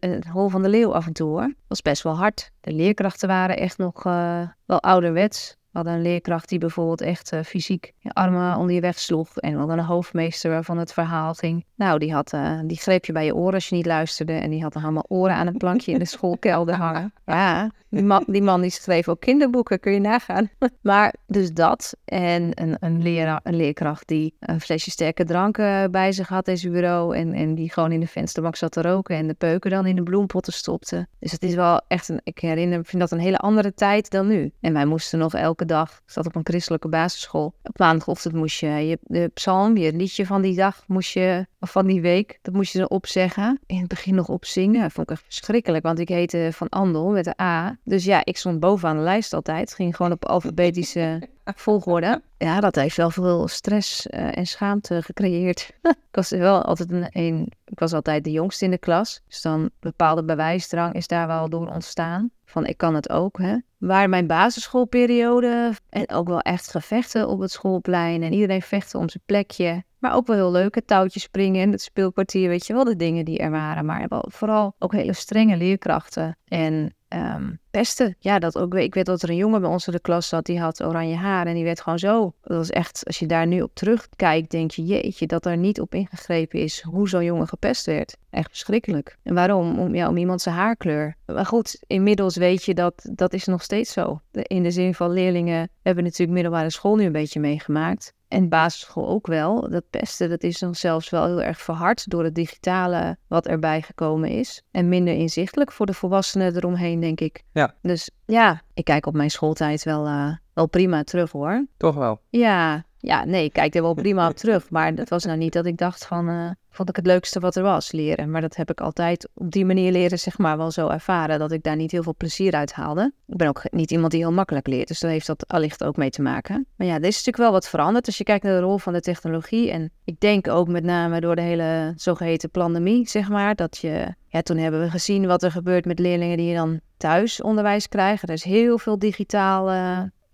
[0.00, 1.42] eh, het hol van de leeuw af en toe hoor.
[1.42, 2.50] Het was best wel hard.
[2.60, 5.56] De leerkrachten waren echt nog eh, wel ouderwets.
[5.74, 9.36] We hadden een leerkracht die bijvoorbeeld echt eh, fysiek je armen onder je weg sloeg.
[9.36, 11.64] En we hadden een hoofdmeester waarvan het verhaal ging.
[11.74, 14.32] Nou, die, had, eh, die greep je bij je oren als je niet luisterde.
[14.32, 17.12] En die had dan allemaal oren aan een plankje in de schoolkelder hangen.
[17.26, 20.50] Ja, die man, die man die schreef ook kinderboeken, kun je nagaan.
[20.82, 21.96] Maar dus dat.
[22.04, 26.48] En een, een, leraar, een leerkracht die een flesje sterke drank eh, bij zich had
[26.48, 27.16] in zijn bureau.
[27.16, 29.16] En, en die gewoon in de vensterbank zat te roken.
[29.16, 31.06] En de peuken dan in de bloempotten stopte.
[31.18, 34.26] Dus het is wel echt een, ik herinner, vind dat een hele andere tijd dan
[34.26, 34.52] nu.
[34.60, 37.54] En wij moesten nog elke dag, ik zat op een christelijke basisschool.
[37.62, 41.70] Op maandagochtend moest je, je de psalm, je liedje van die dag moest je, of
[41.70, 43.60] van die week, dat moest je dan opzeggen.
[43.66, 44.80] In het begin nog opzingen.
[44.80, 47.76] Dat vond ik echt verschrikkelijk, want ik heette Van Andel met de A.
[47.84, 49.74] Dus ja, ik stond bovenaan de lijst altijd.
[49.74, 52.22] Ging gewoon op alfabetische volgorde.
[52.38, 55.70] Ja, dat heeft wel veel stress eh, en schaamte gecreëerd.
[56.10, 59.22] ik was wel altijd een, een, ik was altijd de jongste in de klas.
[59.28, 62.30] Dus dan bepaalde bewijsdrang is daar wel door ontstaan.
[62.44, 63.56] Van ik kan het ook, hè.
[63.86, 68.22] Waar mijn basisschoolperiode en ook wel echt gevechten op het schoolplein.
[68.22, 69.84] En iedereen vechten om zijn plekje.
[69.98, 72.48] Maar ook wel heel leuke touwtjes springen in het speelkwartier.
[72.48, 73.84] Weet je wel, de dingen die er waren.
[73.84, 76.36] Maar vooral ook hele strenge leerkrachten.
[76.44, 78.16] En ehm, pesten.
[78.18, 78.74] Ja, dat ook.
[78.74, 80.46] Ik weet dat er een jongen bij ons in de klas zat.
[80.46, 81.46] Die had oranje haar.
[81.46, 82.32] En die werd gewoon zo.
[82.42, 85.80] Dat was echt, als je daar nu op terugkijkt, denk je, jeetje, dat er niet
[85.80, 88.16] op ingegrepen is hoe zo'n jongen gepest werd.
[88.30, 89.16] Echt verschrikkelijk.
[89.22, 89.78] En waarom?
[89.78, 91.16] Om, ja, om iemand zijn haarkleur.
[91.26, 94.20] Maar goed, inmiddels weet je dat dat is nog steeds zo.
[94.32, 98.12] In de zin van leerlingen hebben natuurlijk middelbare school nu een beetje meegemaakt.
[98.34, 99.70] En basisschool ook wel.
[99.70, 103.82] Dat pesten, dat is dan zelfs wel heel erg verhard door het digitale wat erbij
[103.82, 104.62] gekomen is.
[104.70, 107.42] En minder inzichtelijk voor de volwassenen eromheen, denk ik.
[107.52, 107.74] Ja.
[107.82, 111.66] Dus ja, ik kijk op mijn schooltijd wel, eh, wel prima terug hoor.
[111.76, 112.20] Toch wel.
[112.30, 114.70] Ja, ja, nee, ik kijk er wel prima op terug.
[114.70, 117.56] Maar dat was nou niet dat ik dacht van, eh, vond ik het leukste wat
[117.56, 118.30] er was, leren.
[118.30, 121.38] Maar dat heb ik altijd op die manier leren, zeg maar, wel zo ervaren.
[121.38, 123.12] Dat ik daar niet heel veel plezier uit haalde.
[123.26, 124.88] Ik ben ook niet iemand die heel makkelijk leert.
[124.88, 126.66] Dus daar heeft dat allicht ook mee te maken.
[126.76, 128.06] Maar ja, er is natuurlijk wel wat veranderd.
[128.06, 129.70] Als je kijkt naar de rol van de technologie.
[129.70, 133.54] En ik denk ook met name door de hele zogeheten pandemie, zeg maar.
[133.54, 137.42] Dat je, ja, toen hebben we gezien wat er gebeurt met leerlingen die dan thuis
[137.42, 138.28] onderwijs krijgen.
[138.28, 139.70] Er is heel veel digitaal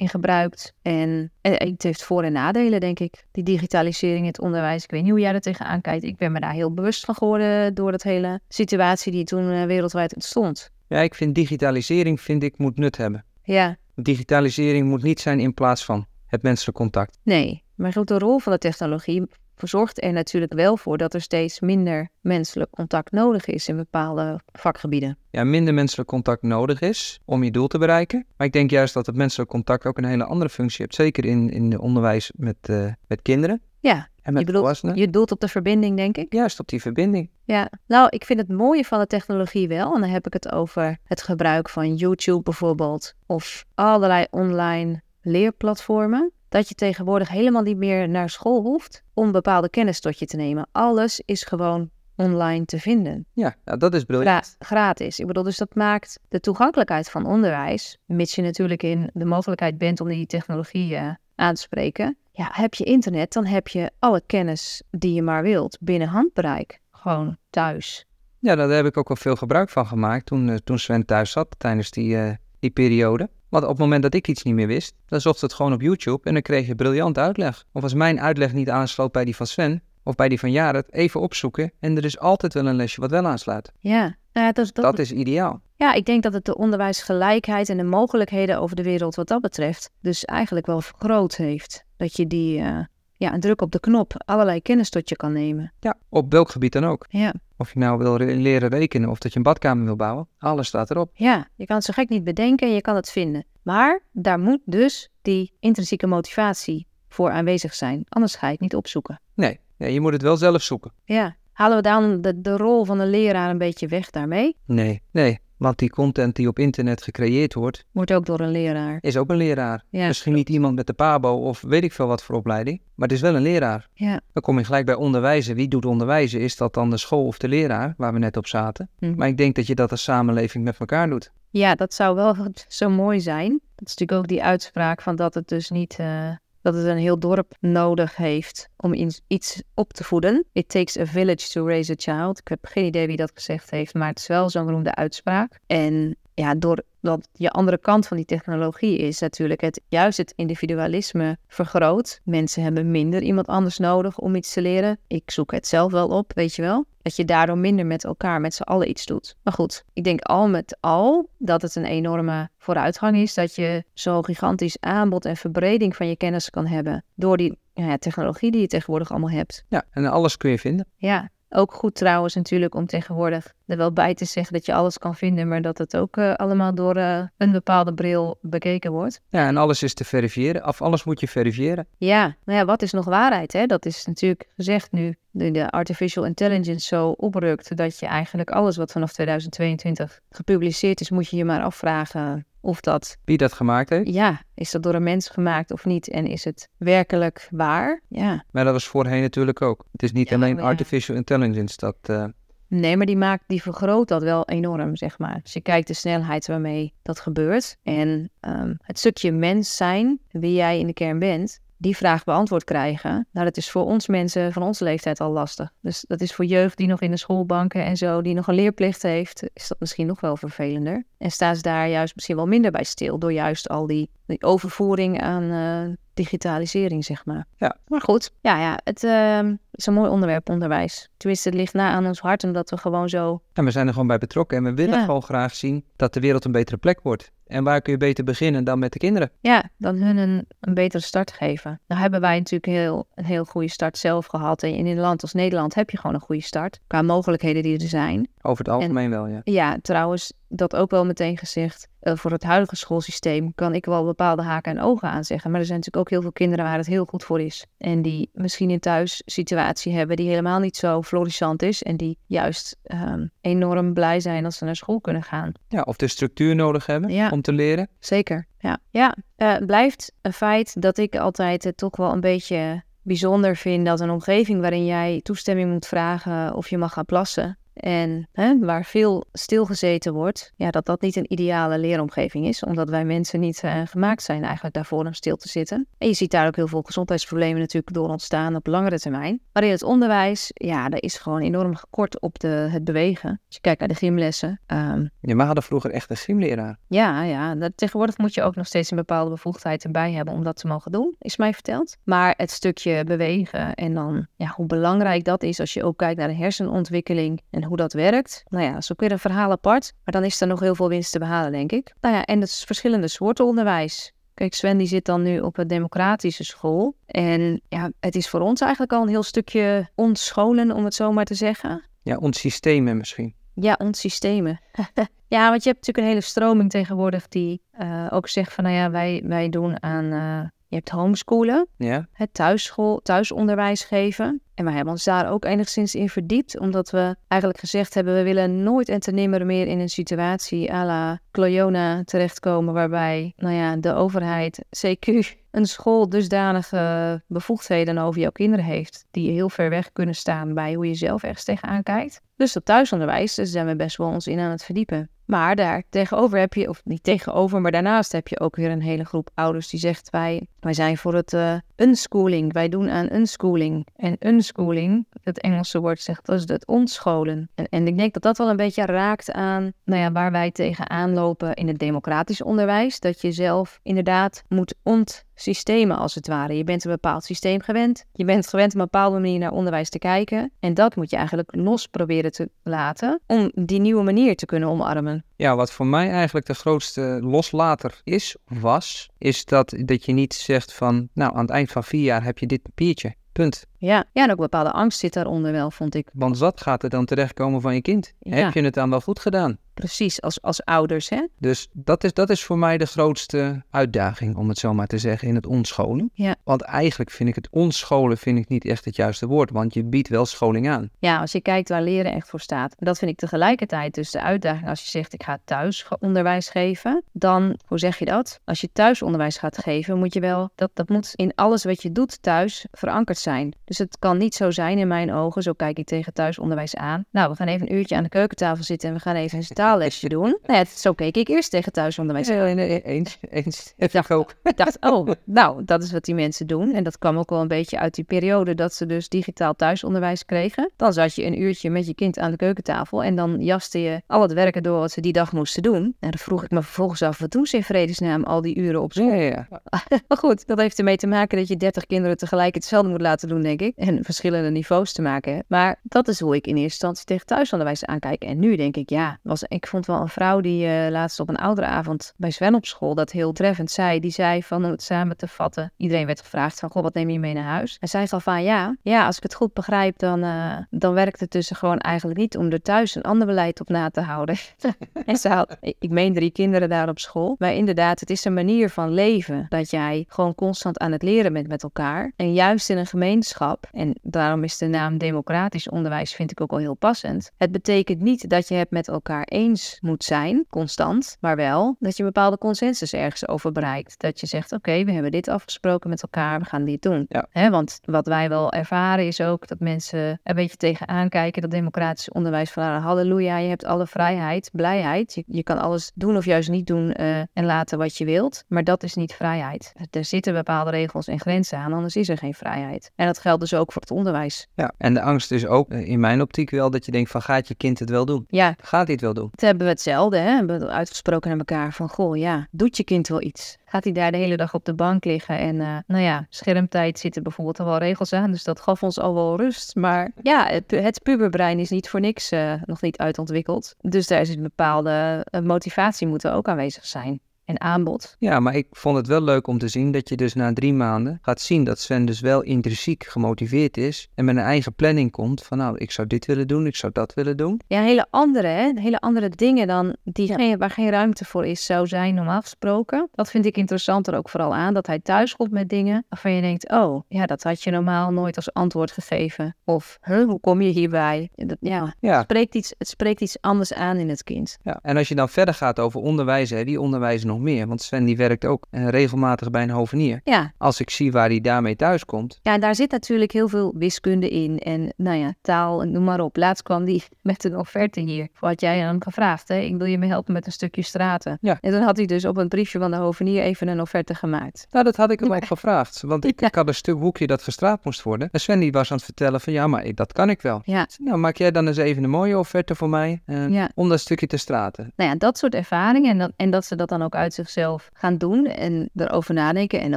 [0.00, 0.72] in gebruikt.
[0.82, 3.24] En eh, het heeft voor- en nadelen, denk ik.
[3.32, 4.84] Die digitalisering in het onderwijs.
[4.84, 6.04] Ik weet niet hoe jij er tegenaan kijkt.
[6.04, 9.64] Ik ben me daar heel bewust van geworden door dat hele situatie die toen eh,
[9.64, 10.70] wereldwijd ontstond.
[10.88, 13.24] Ja, ik vind digitalisering vind ik, moet nut hebben.
[13.42, 17.18] Ja, Digitalisering moet niet zijn in plaats van het menselijk contact.
[17.22, 17.62] nee.
[17.74, 19.22] Maar goed, de rol van de technologie
[19.68, 24.40] zorgt er natuurlijk wel voor dat er steeds minder menselijk contact nodig is in bepaalde
[24.52, 25.18] vakgebieden.
[25.30, 28.26] Ja, minder menselijk contact nodig is om je doel te bereiken.
[28.36, 30.94] Maar ik denk juist dat het menselijk contact ook een hele andere functie heeft.
[30.94, 35.10] Zeker in, in het onderwijs met, eh, met kinderen Ja, en met je bedoelt, je
[35.10, 36.32] doelt op de verbinding, denk ik.
[36.32, 37.30] Juist op die verbinding.
[37.44, 39.94] Ja, nou, ik vind het mooie van de technologie wel.
[39.94, 43.14] En dan heb ik het over het gebruik van YouTube bijvoorbeeld.
[43.26, 49.68] Of allerlei online leerplatformen, dat je tegenwoordig helemaal niet meer naar school hoeft om bepaalde
[49.68, 50.68] kennis tot je te nemen.
[50.72, 53.26] Alles is gewoon online te vinden.
[53.32, 54.56] Ja, nou, dat is briljant.
[54.58, 55.20] Gra- gratis.
[55.20, 59.78] Ik bedoel, dus dat maakt de toegankelijkheid van onderwijs, mits je natuurlijk in de mogelijkheid
[59.78, 62.16] bent om die technologie eh, aan te spreken.
[62.32, 66.80] Ja, heb je internet, dan heb je alle kennis die je maar wilt binnen handbereik.
[66.90, 68.06] Gewoon thuis.
[68.38, 71.30] Ja, daar heb ik ook wel veel gebruik van gemaakt toen, eh, toen Sven thuis
[71.30, 73.28] zat tijdens die, eh, die periode.
[73.50, 75.80] Want op het moment dat ik iets niet meer wist, dan zocht het gewoon op
[75.80, 77.64] YouTube en dan kreeg je briljant uitleg.
[77.72, 80.92] Of als mijn uitleg niet aansloot bij die van Sven of bij die van Jared,
[80.92, 83.72] even opzoeken en er is altijd wel een lesje wat wel aansluit.
[83.78, 84.00] Ja,
[84.32, 85.60] nou ja, dat, is- dat, Dat is ideaal.
[85.76, 89.40] ja, ik denk dat het de onderwijsgelijkheid en de mogelijkheden over de wereld wat dat
[89.40, 91.84] betreft dus eigenlijk wel vergroot heeft.
[91.96, 92.78] Dat je die, eh,
[93.20, 95.72] ja, een druk op de knop, allerlei kennis tot je kan nemen.
[95.80, 97.06] Ja, op welk gebied dan ook.
[97.08, 97.34] Ja.
[97.56, 100.66] Of je nou wil re- leren rekenen of dat je een badkamer wil bouwen, alles
[100.66, 101.10] staat erop.
[101.14, 103.44] Ja, je kan het zo gek niet bedenken en je kan het vinden.
[103.62, 108.04] Maar daar moet dus die intrinsieke motivatie voor aanwezig zijn.
[108.08, 109.20] Anders ga je het niet opzoeken.
[109.34, 110.92] Nee, nee, je moet het wel zelf zoeken.
[111.04, 114.56] Ja, halen we dan de, de rol van de leraar een beetje weg daarmee?
[114.66, 118.98] Nee, nee, want die content die op internet gecreëerd wordt, Wordt ook door een leraar.
[119.00, 119.84] is ook een leraar.
[119.88, 123.08] Ja, Misschien niet iemand met de PABO of weet ik veel wat voor opleiding, maar
[123.08, 123.88] het is wel een leraar.
[123.92, 124.20] Ja.
[124.32, 125.54] Dan kom je gelijk bij onderwijzen.
[125.54, 126.40] Wie doet onderwijzen?
[126.40, 128.88] Is dat dan de school of de leraar, waar we net op zaten?
[128.98, 129.14] Mhm.
[129.16, 131.32] Maar ik denk dat je dat als samenleving met elkaar doet.
[131.50, 132.36] ja, dat zou wel
[132.68, 133.50] zo mooi zijn.
[133.50, 135.96] Dat is natuurlijk ook die uitspraak van dat het dus niet...
[135.98, 136.28] eh,
[136.62, 138.94] dat het een heel dorp nodig heeft om
[139.26, 140.44] iets- op te voeden.
[140.52, 142.38] It takes a village to raise a child.
[142.38, 145.58] Ik heb geen idee wie dat gezegd heeft, maar het is wel zo'n beroemde uitspraak.
[145.66, 151.38] En ja, doordat je andere kant van die technologie is natuurlijk het juist het individualisme
[151.46, 152.20] vergroot.
[152.24, 154.98] Mensen hebben minder iemand anders nodig om iets te leren.
[155.06, 156.84] Ik zoek het zelf wel op, weet je wel.
[157.02, 159.36] Dat je daardoor minder met elkaar, met z'n allen iets doet.
[159.42, 163.34] Maar goed, ik denk al met al dat het een enorme vooruitgang is.
[163.34, 167.04] Dat je zo'n gigantisch aanbod en verbreding van je kennis kan hebben.
[167.14, 169.64] Door die ja, technologie die je tegenwoordig allemaal hebt.
[169.68, 170.86] Ja, en alles kun je vinden.
[170.96, 174.98] Ja, ook goed trouwens natuurlijk om tegenwoordig er wel bij te zeggen dat je alles
[174.98, 179.20] kan vinden, maar dat het ook eh, allemaal door eh, een bepaalde bril bekeken wordt.
[179.28, 180.66] Ja, en alles is te verifiëren.
[180.66, 181.86] Of alles moet je verifiëren.
[181.96, 183.52] Ja, nou ja, wat is nog waarheid?
[183.52, 183.66] Hè?
[183.66, 188.76] Dat is natuurlijk gezegd nu de, de artificial intelligence zo oprukt dat je eigenlijk alles
[188.76, 193.88] wat vanaf 2022 gepubliceerd is, moet je je maar afvragen of dat, Wie dat gemaakt
[193.90, 194.08] heeft.
[194.10, 198.00] ja, is dat door een mens gemaakt of niet en is het werkelijk waar?
[198.08, 199.84] Ja, Maar dat was voorheen natuurlijk ook.
[199.92, 200.62] Het is niet Ja, alleen ja.
[200.62, 201.96] artificial intelligence dat...
[202.02, 202.24] eh,
[202.68, 205.40] Nee, maar die, maakt, die vergroot dat wel enorm, zeg maar.
[205.42, 207.76] Als je kijkt de snelheid waarmee dat gebeurt.
[207.82, 212.64] En ehm, het stukje mens zijn, wie jij in de kern bent, die vraag beantwoord
[212.64, 213.26] krijgen.
[213.32, 215.72] Nou, dat is voor ons mensen van onze leeftijd al lastig.
[215.80, 218.54] Dus dat is voor jeugd die nog in de schoolbanken en zo, die nog een
[218.54, 221.04] leerplicht heeft, is dat misschien nog wel vervelender.
[221.18, 224.42] En staan ze daar juist misschien wel minder bij stil door juist al die, die
[224.42, 227.46] overvoering aan eh, digitalisering, zeg maar.
[227.56, 227.76] Ja.
[227.86, 231.08] Maar goed, ja, ja het ehm, is een mooi onderwerp, onderwijs.
[231.16, 233.40] Tenminste, het ligt na aan ons hart, omdat we gewoon zo...
[233.52, 235.04] En we zijn er gewoon bij betrokken en we willen Ja.
[235.04, 237.30] gewoon graag zien dat de wereld een betere plek wordt.
[237.50, 239.30] En waar kun je beter beginnen dan met de kinderen?
[239.40, 241.80] Ja, dan hun een, een betere start geven.
[241.86, 244.62] Nou hebben wij natuurlijk een heel, een heel goede start zelf gehad.
[244.62, 246.80] En in een land als Nederland heb je gewoon een goede start.
[246.86, 248.28] Qua mogelijkheden die er zijn.
[248.42, 249.40] Over het algemeen wel, ja.
[249.44, 251.88] Ja, trouwens, dat ook wel meteen gezegd.
[252.00, 255.50] eh, voor het huidige schoolsysteem kan ik wel bepaalde haken en ogen aan zeggen.
[255.50, 257.66] Maar er zijn natuurlijk ook heel veel kinderen waar het heel goed voor is.
[257.78, 261.82] En die misschien een thuissituatie hebben die helemaal niet zo florissant is.
[261.82, 265.52] En die juist ehm, enorm blij zijn als ze naar school kunnen gaan.
[265.68, 267.30] Ja, of de structuur nodig hebben Ja.
[267.30, 267.88] om te leren.
[267.98, 268.78] Zeker, ja.
[268.90, 273.86] Ja, eh, blijft een feit dat ik altijd het toch wel een beetje bijzonder vind
[273.86, 278.58] dat een omgeving waarin jij toestemming moet vragen of je mag gaan plassen en hè,
[278.58, 283.40] waar veel stilgezeten wordt, ja, dat dat niet een ideale leeromgeving is, omdat wij mensen
[283.40, 285.86] niet eh, gemaakt zijn eigenlijk daarvoor om stil te zitten.
[285.98, 289.40] En je ziet daar ook heel veel gezondheidsproblemen natuurlijk door ontstaan op langere termijn.
[289.52, 293.30] Maar in het onderwijs, ja, er is gewoon enorm gekort op de, het bewegen.
[293.30, 296.78] Als je kijkt naar de gymlessen, ehm, Ja, we hadden vroeger echt een gymleraar.
[296.86, 297.54] ja, ja.
[297.54, 300.66] Dat, tegenwoordig moet je ook nog steeds een bepaalde bevoegdheid erbij hebben om dat te
[300.66, 301.96] mogen doen, is mij verteld.
[302.04, 306.18] Maar het stukje bewegen en dan ja, hoe belangrijk dat is als je ook kijkt
[306.18, 308.42] naar de hersenontwikkeling en hoe dat werkt.
[308.48, 309.92] Nou ja, dat is ook weer een verhaal apart.
[310.04, 311.94] Maar dan is er nog heel veel winst te behalen, denk ik.
[312.00, 314.12] Nou ja, en dat is verschillende soorten onderwijs.
[314.34, 316.94] Kijk, Sven die zit dan nu op een democratische school.
[317.06, 321.12] En ja, het is voor ons eigenlijk al een heel stukje ontscholen, om het zo
[321.12, 321.84] maar te zeggen.
[322.02, 323.34] Ja, ons systemen misschien.
[323.54, 324.60] Ja, ons systemen.
[325.28, 328.76] ja, want je hebt natuurlijk een hele stroming tegenwoordig die eh, ook zegt van, nou
[328.76, 334.40] ja, wij, wij doen aan, eh, je hebt homeschoolen, Ja, het thuisschool, thuisonderwijs geven.
[334.60, 338.22] En wij hebben ons daar ook enigszins in verdiept, omdat we eigenlijk gezegd hebben: we
[338.22, 343.54] willen nooit en te nimmer meer in een situatie à la Cloyona terechtkomen, waarbij nou
[343.54, 345.06] ja, de overheid, CQ,
[345.50, 350.74] een school dusdanige bevoegdheden over jouw kinderen heeft, die heel ver weg kunnen staan bij
[350.74, 352.20] hoe je zelf ergens tegenaan kijkt.
[352.36, 355.08] Dus op thuisonderwijs daar zijn we best wel ons in aan het verdiepen.
[355.30, 358.82] Maar daar tegenover heb je, of niet tegenover, maar daarnaast heb je ook weer een
[358.82, 362.52] hele groep ouders die zegt: wij, wij zijn voor het uh, unschooling.
[362.52, 363.86] Wij doen aan unschooling.
[363.96, 367.50] En unschooling, het Engelse woord zegt, dat is het ontscholen.
[367.54, 371.12] En, ik denk dat dat wel een beetje raakt aan nou ja, waar wij tegenaan
[371.12, 373.00] lopen in het democratisch onderwijs.
[373.00, 376.56] Dat je zelf inderdaad moet ont systemen als het ware.
[376.56, 378.04] Je bent een bepaald systeem gewend.
[378.12, 380.52] Je bent gewend op een bepaalde manier naar onderwijs te kijken.
[380.60, 384.68] En dat moet je eigenlijk los proberen te laten om die nieuwe manier te kunnen
[384.68, 385.24] omarmen.
[385.36, 390.34] Ja, wat voor mij eigenlijk de grootste loslater is, was, is dat, dat je niet
[390.34, 393.14] zegt van, nou, aan het eind van vier jaar heb je dit papiertje.
[393.32, 393.68] Punt.
[393.80, 396.08] Ja, ja, en ook bepaalde angst zit daaronder wel, vond ik.
[396.12, 398.12] Want wat gaat er dan terechtkomen van je kind?
[398.18, 399.58] Heb je het dan wel goed gedaan?
[399.74, 401.26] Precies, als, als ouders, hè?
[401.38, 404.98] Dus dat is, dat is voor mij de grootste uitdaging, om het zo maar te
[404.98, 406.10] zeggen, in het onscholen.
[406.14, 406.34] Ja.
[406.44, 409.84] Want eigenlijk vind ik het onscholen vind ik niet echt het juiste woord, want je
[409.84, 410.90] biedt wel scholing aan.
[410.98, 412.74] Ja, als je kijkt waar leren echt voor staat.
[412.78, 417.02] Dat vind ik tegelijkertijd dus de uitdaging als je zegt ik ga thuisonderwijs geven.
[417.12, 418.40] Dan, hoe zeg je dat?
[418.44, 421.92] Als je thuisonderwijs gaat geven, moet je wel, dat, dat moet in alles wat je
[421.92, 423.54] doet thuis verankerd zijn.
[423.70, 427.04] Dus het kan niet zo zijn in mijn ogen, zo kijk ik tegen thuisonderwijs aan.
[427.10, 429.44] Nou, we gaan even een uurtje aan de keukentafel zitten en we gaan even een
[429.44, 430.38] taallesje doen.
[430.46, 432.48] Nou ja, zo keek ik eerst tegen thuisonderwijs aan.
[432.48, 433.74] Ja, nee, eens, eens.
[433.76, 434.34] Ik dacht, ook.
[434.42, 436.72] ik dacht, oh, nou, dat is wat die mensen doen.
[436.72, 440.24] En dat kwam ook wel een beetje uit die periode dat ze dus digitaal thuisonderwijs
[440.24, 440.70] kregen.
[440.76, 444.02] Dan zat je een uurtje met je kind aan de keukentafel en dan jaste je
[444.06, 445.82] al het werken door wat ze die dag moesten doen.
[445.82, 448.82] En dan vroeg ik me vervolgens af, wat doen ze in vredesnaam al die uren
[448.82, 449.06] op school?
[449.06, 449.60] Ja, ja, ja.
[450.08, 453.28] maar goed, dat heeft ermee te maken dat je 30 kinderen tegelijk hetzelfde moet laten
[453.28, 453.59] doen, denk ik.
[453.76, 455.44] En verschillende niveaus te maken.
[455.46, 458.22] Maar dat is hoe ik in eerste instantie tegen thuisonderwijs aankijk.
[458.22, 461.28] En nu denk ik, ja, was, ik vond wel een vrouw die uh, laatst op
[461.28, 464.00] een oudere avond bij Sven op school dat heel treffend zei.
[464.00, 465.72] Die zei van het samen te vatten.
[465.76, 467.76] Iedereen werd gevraagd van, goh, wat neem je mee naar huis?
[467.80, 471.20] En zij gaf aan, ja, ja, als ik het goed begrijp, dan, uh, dan werkt
[471.20, 474.36] het tussen gewoon eigenlijk niet om er thuis een ander beleid op na te houden.
[475.06, 477.34] en ze had, ik meen drie kinderen daar op school.
[477.38, 481.32] Maar inderdaad, het is een manier van leven dat jij gewoon constant aan het leren
[481.32, 482.12] bent met elkaar.
[482.16, 486.50] En juist in een gemeenschap, en daarom is de naam democratisch onderwijs vind ik ook
[486.50, 487.30] al heel passend.
[487.36, 491.96] Het betekent niet dat je het met elkaar eens moet zijn, constant, maar wel dat
[491.96, 494.00] je een bepaalde consensus ergens over bereikt.
[494.00, 497.06] Dat je zegt, oké, we hebben dit afgesproken met elkaar, we gaan dit doen.
[497.08, 497.50] Ja.
[497.50, 502.10] want wat wij wel ervaren is ook dat mensen een beetje tegenaan kijken dat democratisch
[502.10, 505.14] onderwijs van ah, halleluja, je hebt alle vrijheid, blijheid.
[505.14, 508.44] Je, je kan alles doen of juist niet doen uh, en laten wat je wilt,
[508.48, 509.72] maar dat is niet vrijheid.
[509.90, 512.92] Er zitten bepaalde regels en grenzen aan, anders is er geen vrijheid.
[512.94, 514.46] En dat geldt dus ook voor het onderwijs.
[514.54, 517.22] Ja, en de angst is ook uh, in mijn optiek wel dat je denkt van
[517.22, 518.24] gaat je kind het wel doen?
[518.28, 518.54] Ja.
[518.62, 519.28] Gaat hij het wel doen?
[519.30, 520.44] Het hebben we hetzelfde, hè?
[520.44, 523.58] We hebben uitgesproken naar elkaar van goh, ja, doet je kind wel iets?
[523.64, 526.98] Gaat hij daar de hele dag op de bank liggen en uh, nou ja, schermtijd
[526.98, 529.74] zitten bijvoorbeeld al wel regels aan, dus dat gaf ons al wel rust.
[529.74, 533.74] Maar ja, het, het puberbrein is niet voor niks uh, nog niet uitontwikkeld.
[533.80, 538.16] Dus daar is een bepaalde motivatie moeten ook aanwezig zijn en aanbod.
[538.18, 540.74] Ja, maar ik vond het wel leuk om te zien dat je dus na drie
[540.74, 545.10] maanden gaat zien dat Sven dus wel intrinsiek gemotiveerd is en met een eigen planning
[545.10, 547.60] komt van nou, ik zou dit willen doen, ik zou dat willen doen.
[547.66, 548.72] Ja, hele andere, hè?
[548.74, 550.34] hele andere dingen dan die ja.
[550.34, 553.08] geen, waar geen ruimte voor is, zou zijn normaal gesproken.
[553.12, 556.40] Dat vind ik interessanter ook vooral aan, dat hij thuis komt met dingen waarvan je
[556.40, 559.56] denkt, oh, ja, dat had je normaal nooit als antwoord gegeven.
[559.64, 561.28] Of, huh, hoe kom je hierbij?
[561.34, 562.14] Dat, ja, ja.
[562.14, 564.58] Het, spreekt iets, het spreekt iets anders aan in het kind.
[564.62, 567.66] Ja, en als je dan verder gaat over onderwijs, hè, die onderwijs nog meer.
[567.66, 570.20] Want Sven die werkt ook uh, regelmatig bij een hovenier.
[570.24, 570.52] Ja.
[570.58, 572.38] Als ik zie waar hij daarmee thuis komt.
[572.42, 574.58] Ja, daar zit natuurlijk heel veel wiskunde in.
[574.58, 576.36] En nou ja, taal, noem maar op.
[576.36, 578.28] Laatst kwam die met een offerte hier.
[578.40, 579.48] Wat jij aan hem gevraagd.
[579.48, 579.58] Hè?
[579.58, 581.38] Ik wil je me helpen met een stukje straten.
[581.40, 581.58] Ja.
[581.60, 584.66] En dan had hij dus op een briefje van de hovenier even een offerte gemaakt.
[584.70, 586.00] Nou, dat had ik hem ook gevraagd.
[586.00, 586.46] Want ik, ja.
[586.46, 588.28] ik had een stuk hoekje dat gestraat moest worden.
[588.32, 590.60] En Sven die was aan het vertellen van ja, maar ik, dat kan ik wel.
[590.64, 590.86] Ja.
[590.98, 593.22] Nou, maak jij dan eens even een mooie offerte voor mij.
[593.26, 593.70] Uh, ja.
[593.74, 594.92] Om dat stukje te straten.
[594.96, 596.10] Nou ja, dat soort ervaringen.
[596.10, 599.80] En dat, en dat ze dat dan ook uit zichzelf gaan doen en erover nadenken.
[599.80, 599.96] En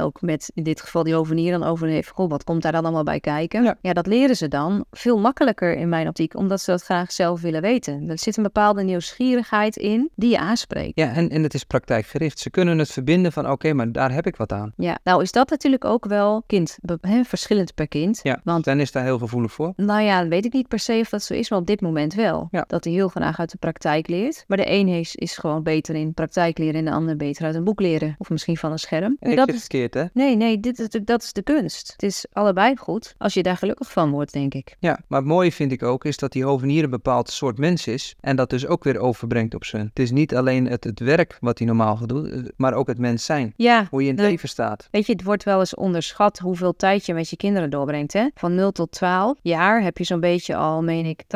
[0.00, 2.84] ook met in dit geval die hovenier dan over heeft, goh, wat komt daar dan
[2.84, 3.62] allemaal bij kijken?
[3.62, 3.76] Ja.
[3.80, 3.92] ja.
[3.92, 7.62] dat leren ze dan veel makkelijker in mijn optiek, omdat ze dat graag zelf willen
[7.62, 8.08] weten.
[8.08, 10.98] Er zit een bepaalde nieuwsgierigheid in die je aanspreekt.
[10.98, 12.38] Ja, en, en het is praktijkgericht.
[12.38, 14.72] Ze kunnen het verbinden van, oké, okay, maar daar heb ik wat aan.
[14.76, 18.20] Ja, nou is dat natuurlijk ook wel kind, he, verschillend per kind.
[18.22, 19.72] Ja, want dan is daar heel gevoelig voor.
[19.76, 22.14] Nou ja, weet ik niet per se of dat zo is, maar op dit moment
[22.14, 22.48] wel.
[22.50, 22.64] Ja.
[22.66, 24.44] Dat hij heel graag uit de praktijk leert.
[24.46, 27.54] Maar de een is, is gewoon beter in praktijk leren en de ander beter uit
[27.54, 28.14] een boek leren.
[28.18, 29.16] Of misschien van een scherm.
[29.20, 30.04] En dat is, verkeerd, hè?
[30.12, 31.92] nee, nee, dit is, dat is de kunst.
[31.92, 34.76] Het is allebei goed als je daar gelukkig van wordt, denk ik.
[34.78, 37.86] Ja, maar het mooie vind ik ook is dat die hovenier een bepaald soort mens
[37.86, 39.86] is en dat dus ook weer overbrengt op zijn.
[39.86, 42.86] Het is niet alleen het, het werk wat hij normaal gaat doen, eh, maar ook
[42.86, 43.52] het mens zijn.
[43.56, 44.88] Ja, Hoe je in het leven staat.
[44.90, 48.12] Weet je, het wordt wel eens onderschat hoeveel tijd je met je kinderen doorbrengt.
[48.12, 48.28] Hè?
[48.34, 51.28] Van 0 tot 12 jaar heb je zo'n beetje al, meen ik, 80%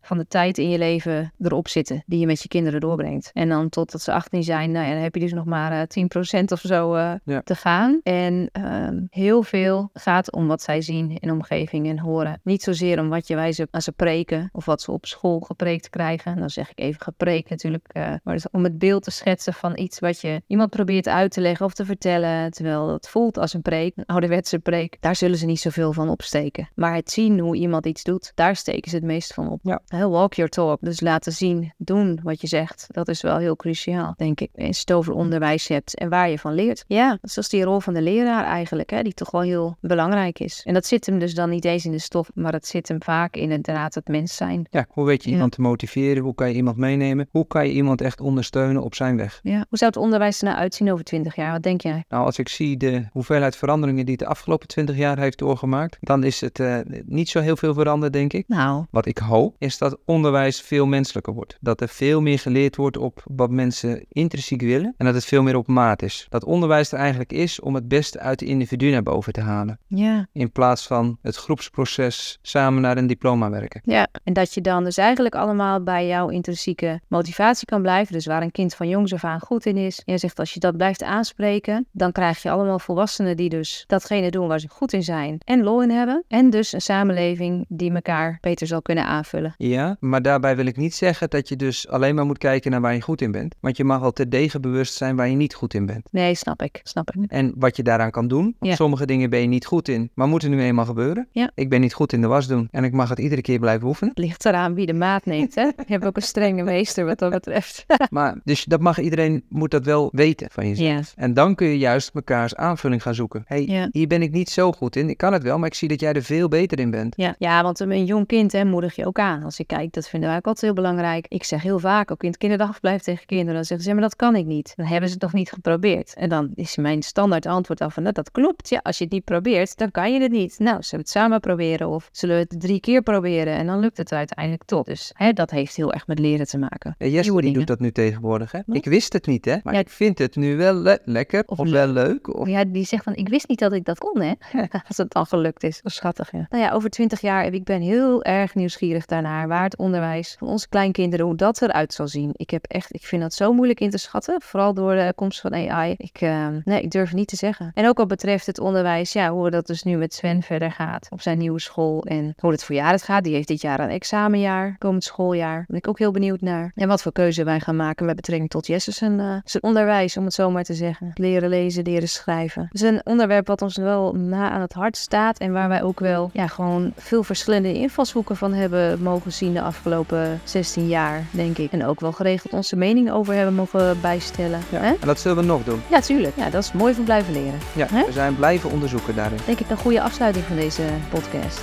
[0.00, 3.30] van de tijd in je leven erop zitten die je met je kinderen doorbrengt.
[3.32, 6.38] En dan totdat ze 18 zijn, nou ja, dan heb je dus nog maar eh,
[6.40, 7.40] 10% of zo eh, Ja.
[7.44, 8.00] te gaan.
[8.02, 12.40] En ehm, heel veel gaat om wat zij zien in omgeving en horen.
[12.42, 15.40] Niet zozeer om wat je wij ze, aan ze preken of wat ze op school
[15.40, 16.32] gepreekt krijgen.
[16.32, 19.78] En dan zeg ik even gepreekt natuurlijk, eh, maar om het beeld te schetsen van
[19.78, 23.54] iets wat je iemand probeert uit te leggen of te vertellen, terwijl het voelt als
[23.54, 24.96] een preek, een ouderwetse preek.
[25.00, 26.68] Daar zullen ze niet zoveel van opsteken.
[26.74, 29.60] Maar het zien hoe iemand iets doet, daar steken ze het meest van op.
[29.62, 29.80] Ja.
[29.86, 30.78] Hè, walk your talk.
[30.80, 32.86] Dus laten zien, doen wat je zegt.
[32.88, 34.50] Dat is wel heel cruciaal, denk ik.
[34.54, 36.84] Als je het over onderwijs hebt en waar je van leert.
[36.86, 39.76] Ja, dat is dus die rol van de leraar eigenlijk, hè, die toch wel heel
[39.80, 40.60] belangrijk is.
[40.64, 43.02] En dat zit hem dus dan niet eens in de stof, maar dat zit hem
[43.02, 44.66] vaak in inderdaad het mens zijn.
[44.70, 45.34] Ja, hoe weet je Ja.
[45.34, 46.22] iemand te motiveren?
[46.22, 47.28] Hoe kan je iemand meenemen?
[47.30, 49.40] Hoe kan je iemand echt ondersteunen op zijn weg?
[49.42, 49.64] Ja.
[49.68, 51.52] Hoe zou het onderwijs er nou uitzien over 20 jaar?
[51.52, 52.04] Wat denk jij?
[52.08, 55.96] Nou, als ik zie de hoeveelheid veranderingen die het de afgelopen 20 jaar heeft doorgemaakt,
[56.00, 58.48] dan is het eh, niet zo heel veel veranderd, denk ik.
[58.48, 61.56] Nou, Wat ik hoop, is dat onderwijs veel menselijker wordt.
[61.60, 65.42] Dat er veel meer geleerd wordt op wat mensen intrinsiek willen en dat het veel
[65.42, 66.26] meer op maat is.
[66.28, 69.78] Dat onderwijs er eigenlijk is om het beste uit de individu naar boven te halen.
[69.86, 70.26] ja.
[70.32, 73.80] In plaats van het groepsproces samen naar een diploma werken.
[73.84, 78.12] Ja, en dat je dan dus eigenlijk allemaal bij jouw intrinsieke motivatie kan blijven.
[78.12, 80.02] Dus waar een kind van jongs af aan goed in is.
[80.04, 83.84] En je zegt als je dat blijft aanspreken, dan krijg je allemaal volwassenen die dus
[83.86, 86.24] datgene doen waar ze goed in zijn en lol in hebben.
[86.28, 89.54] En dus een samenleving die elkaar beter zal kunnen aanvullen.
[89.56, 92.80] Ja, maar daarbij wil ik niet zeggen dat je dus alleen maar moet kijken naar
[92.80, 93.54] waar je goed in bent.
[93.60, 96.08] Want je mag al terdege bewust zijn waar je niet goed in bent.
[96.10, 96.80] Nee, snap ik.
[96.82, 97.30] Snap ik.
[97.30, 98.56] En wat je daaraan kan doen.
[98.60, 98.74] Ja.
[98.74, 101.28] Sommige dingen ben je niet goed in, maar moeten nu eenmaal gebeuren.
[101.30, 101.50] Ja.
[101.54, 103.86] Ik ben niet goed in de was doen en ik mag het iedere keer blijven
[103.88, 104.10] oefenen.
[104.14, 105.62] Het ligt eraan wie de maat neemt, hè?
[105.62, 107.84] Je hebt ook een strenge meester wat dat betreft.
[108.10, 111.12] Maar dus dat mag iedereen, moet dat wel weten van jezelf.
[111.16, 111.22] Ja.
[111.22, 113.42] En dan kun je juist mekaars aanvulling gaan zoeken.
[113.46, 113.88] hey, Ja.
[113.92, 115.08] hier ben ik niet zo goed in.
[115.10, 117.14] Ik kan het wel, maar ik zie dat jij er veel beter in bent.
[117.16, 119.42] Ja, ja, want een jong kind hè, moedig je ook aan.
[119.42, 121.26] Als je kijkt, dat vinden wij ook altijd heel belangrijk.
[121.28, 124.04] Ik zeg heel vaak, ook in het kinderdagverblijf tegen kinderen, dan zeggen ze, ja, maar
[124.08, 124.72] dat kan ik niet.
[124.76, 126.14] Dan hebben ze het nog niet geprobeerd.
[126.14, 128.68] En dan is mijn standaard antwoord af van, nou, dat klopt.
[128.68, 130.58] Ja, als je het niet probeert, dan kan je het niet.
[130.58, 133.78] Nou, zullen we het samen proberen of zullen we het drie keer proberen en dan
[133.80, 134.84] lukt het uiteindelijk toch.
[134.84, 136.94] Dus hè, dat heeft heel erg met leren te maken.
[136.98, 138.52] Nieuwe die doet dat nu tegenwoordig.
[138.52, 138.60] Hè?
[138.66, 139.56] Ik wist het niet, hè?
[139.62, 139.80] Maar Ja.
[139.80, 142.36] ik vind het nu wel le- lekker of, Of wel leuk.
[142.38, 142.48] Of...
[142.48, 144.32] Ja, die zegt van, ik wist niet dat ik dat kon, hè.
[144.88, 146.46] Als het dan gelukt is schattig, ja.
[146.50, 149.48] Nou ja, over twintig jaar, ik ben heel erg nieuwsgierig daarnaar.
[149.48, 152.30] Waar het onderwijs van onze kleinkinderen, hoe dat eruit zal zien.
[152.32, 154.35] Ik heb echt, ik vind dat zo moeilijk in te schatten.
[154.44, 155.94] Vooral door de komst van AI.
[155.96, 157.70] Ik, eh, nee, ik durf niet te zeggen.
[157.74, 161.06] En ook wat betreft het onderwijs, ja, hoe dat dus nu met Sven verder gaat.
[161.10, 162.04] Op zijn nieuwe school.
[162.04, 163.24] En hoe het voor het gaat.
[163.24, 165.64] Die heeft dit jaar een examenjaar, komend schooljaar.
[165.68, 166.72] Ben ik ook heel benieuwd naar.
[166.74, 170.16] En wat voor keuze wij gaan maken met betrekking tot Jesse zijn, eh, zijn onderwijs,
[170.16, 171.10] om het zo maar te zeggen.
[171.14, 172.62] Leren lezen, leren schrijven.
[172.62, 175.38] Het is een onderwerp wat ons wel na aan het hart staat.
[175.38, 179.62] En waar wij ook wel ja, gewoon veel verschillende invalshoeken van hebben mogen zien de
[179.62, 181.72] afgelopen 16 jaar, denk ik.
[181.72, 184.60] En ook wel geregeld onze mening over hebben mogen bijstellen.
[184.70, 184.80] Ja.
[184.80, 184.86] Hè?
[185.00, 185.82] En dat zullen we nog doen.
[185.90, 186.36] Ja, tuurlijk.
[186.36, 187.58] Ja, dat is mooi van blijven leren.
[187.72, 188.04] Ja, Hè?
[188.04, 189.38] we zijn blijven onderzoeken daarin.
[189.46, 191.60] Denk ik een goede afsluiting van deze podcast.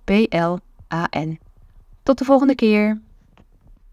[0.08, 1.38] S-T-A-P-P-E-N-P-L-A-N.
[2.02, 3.00] Tot de volgende keer.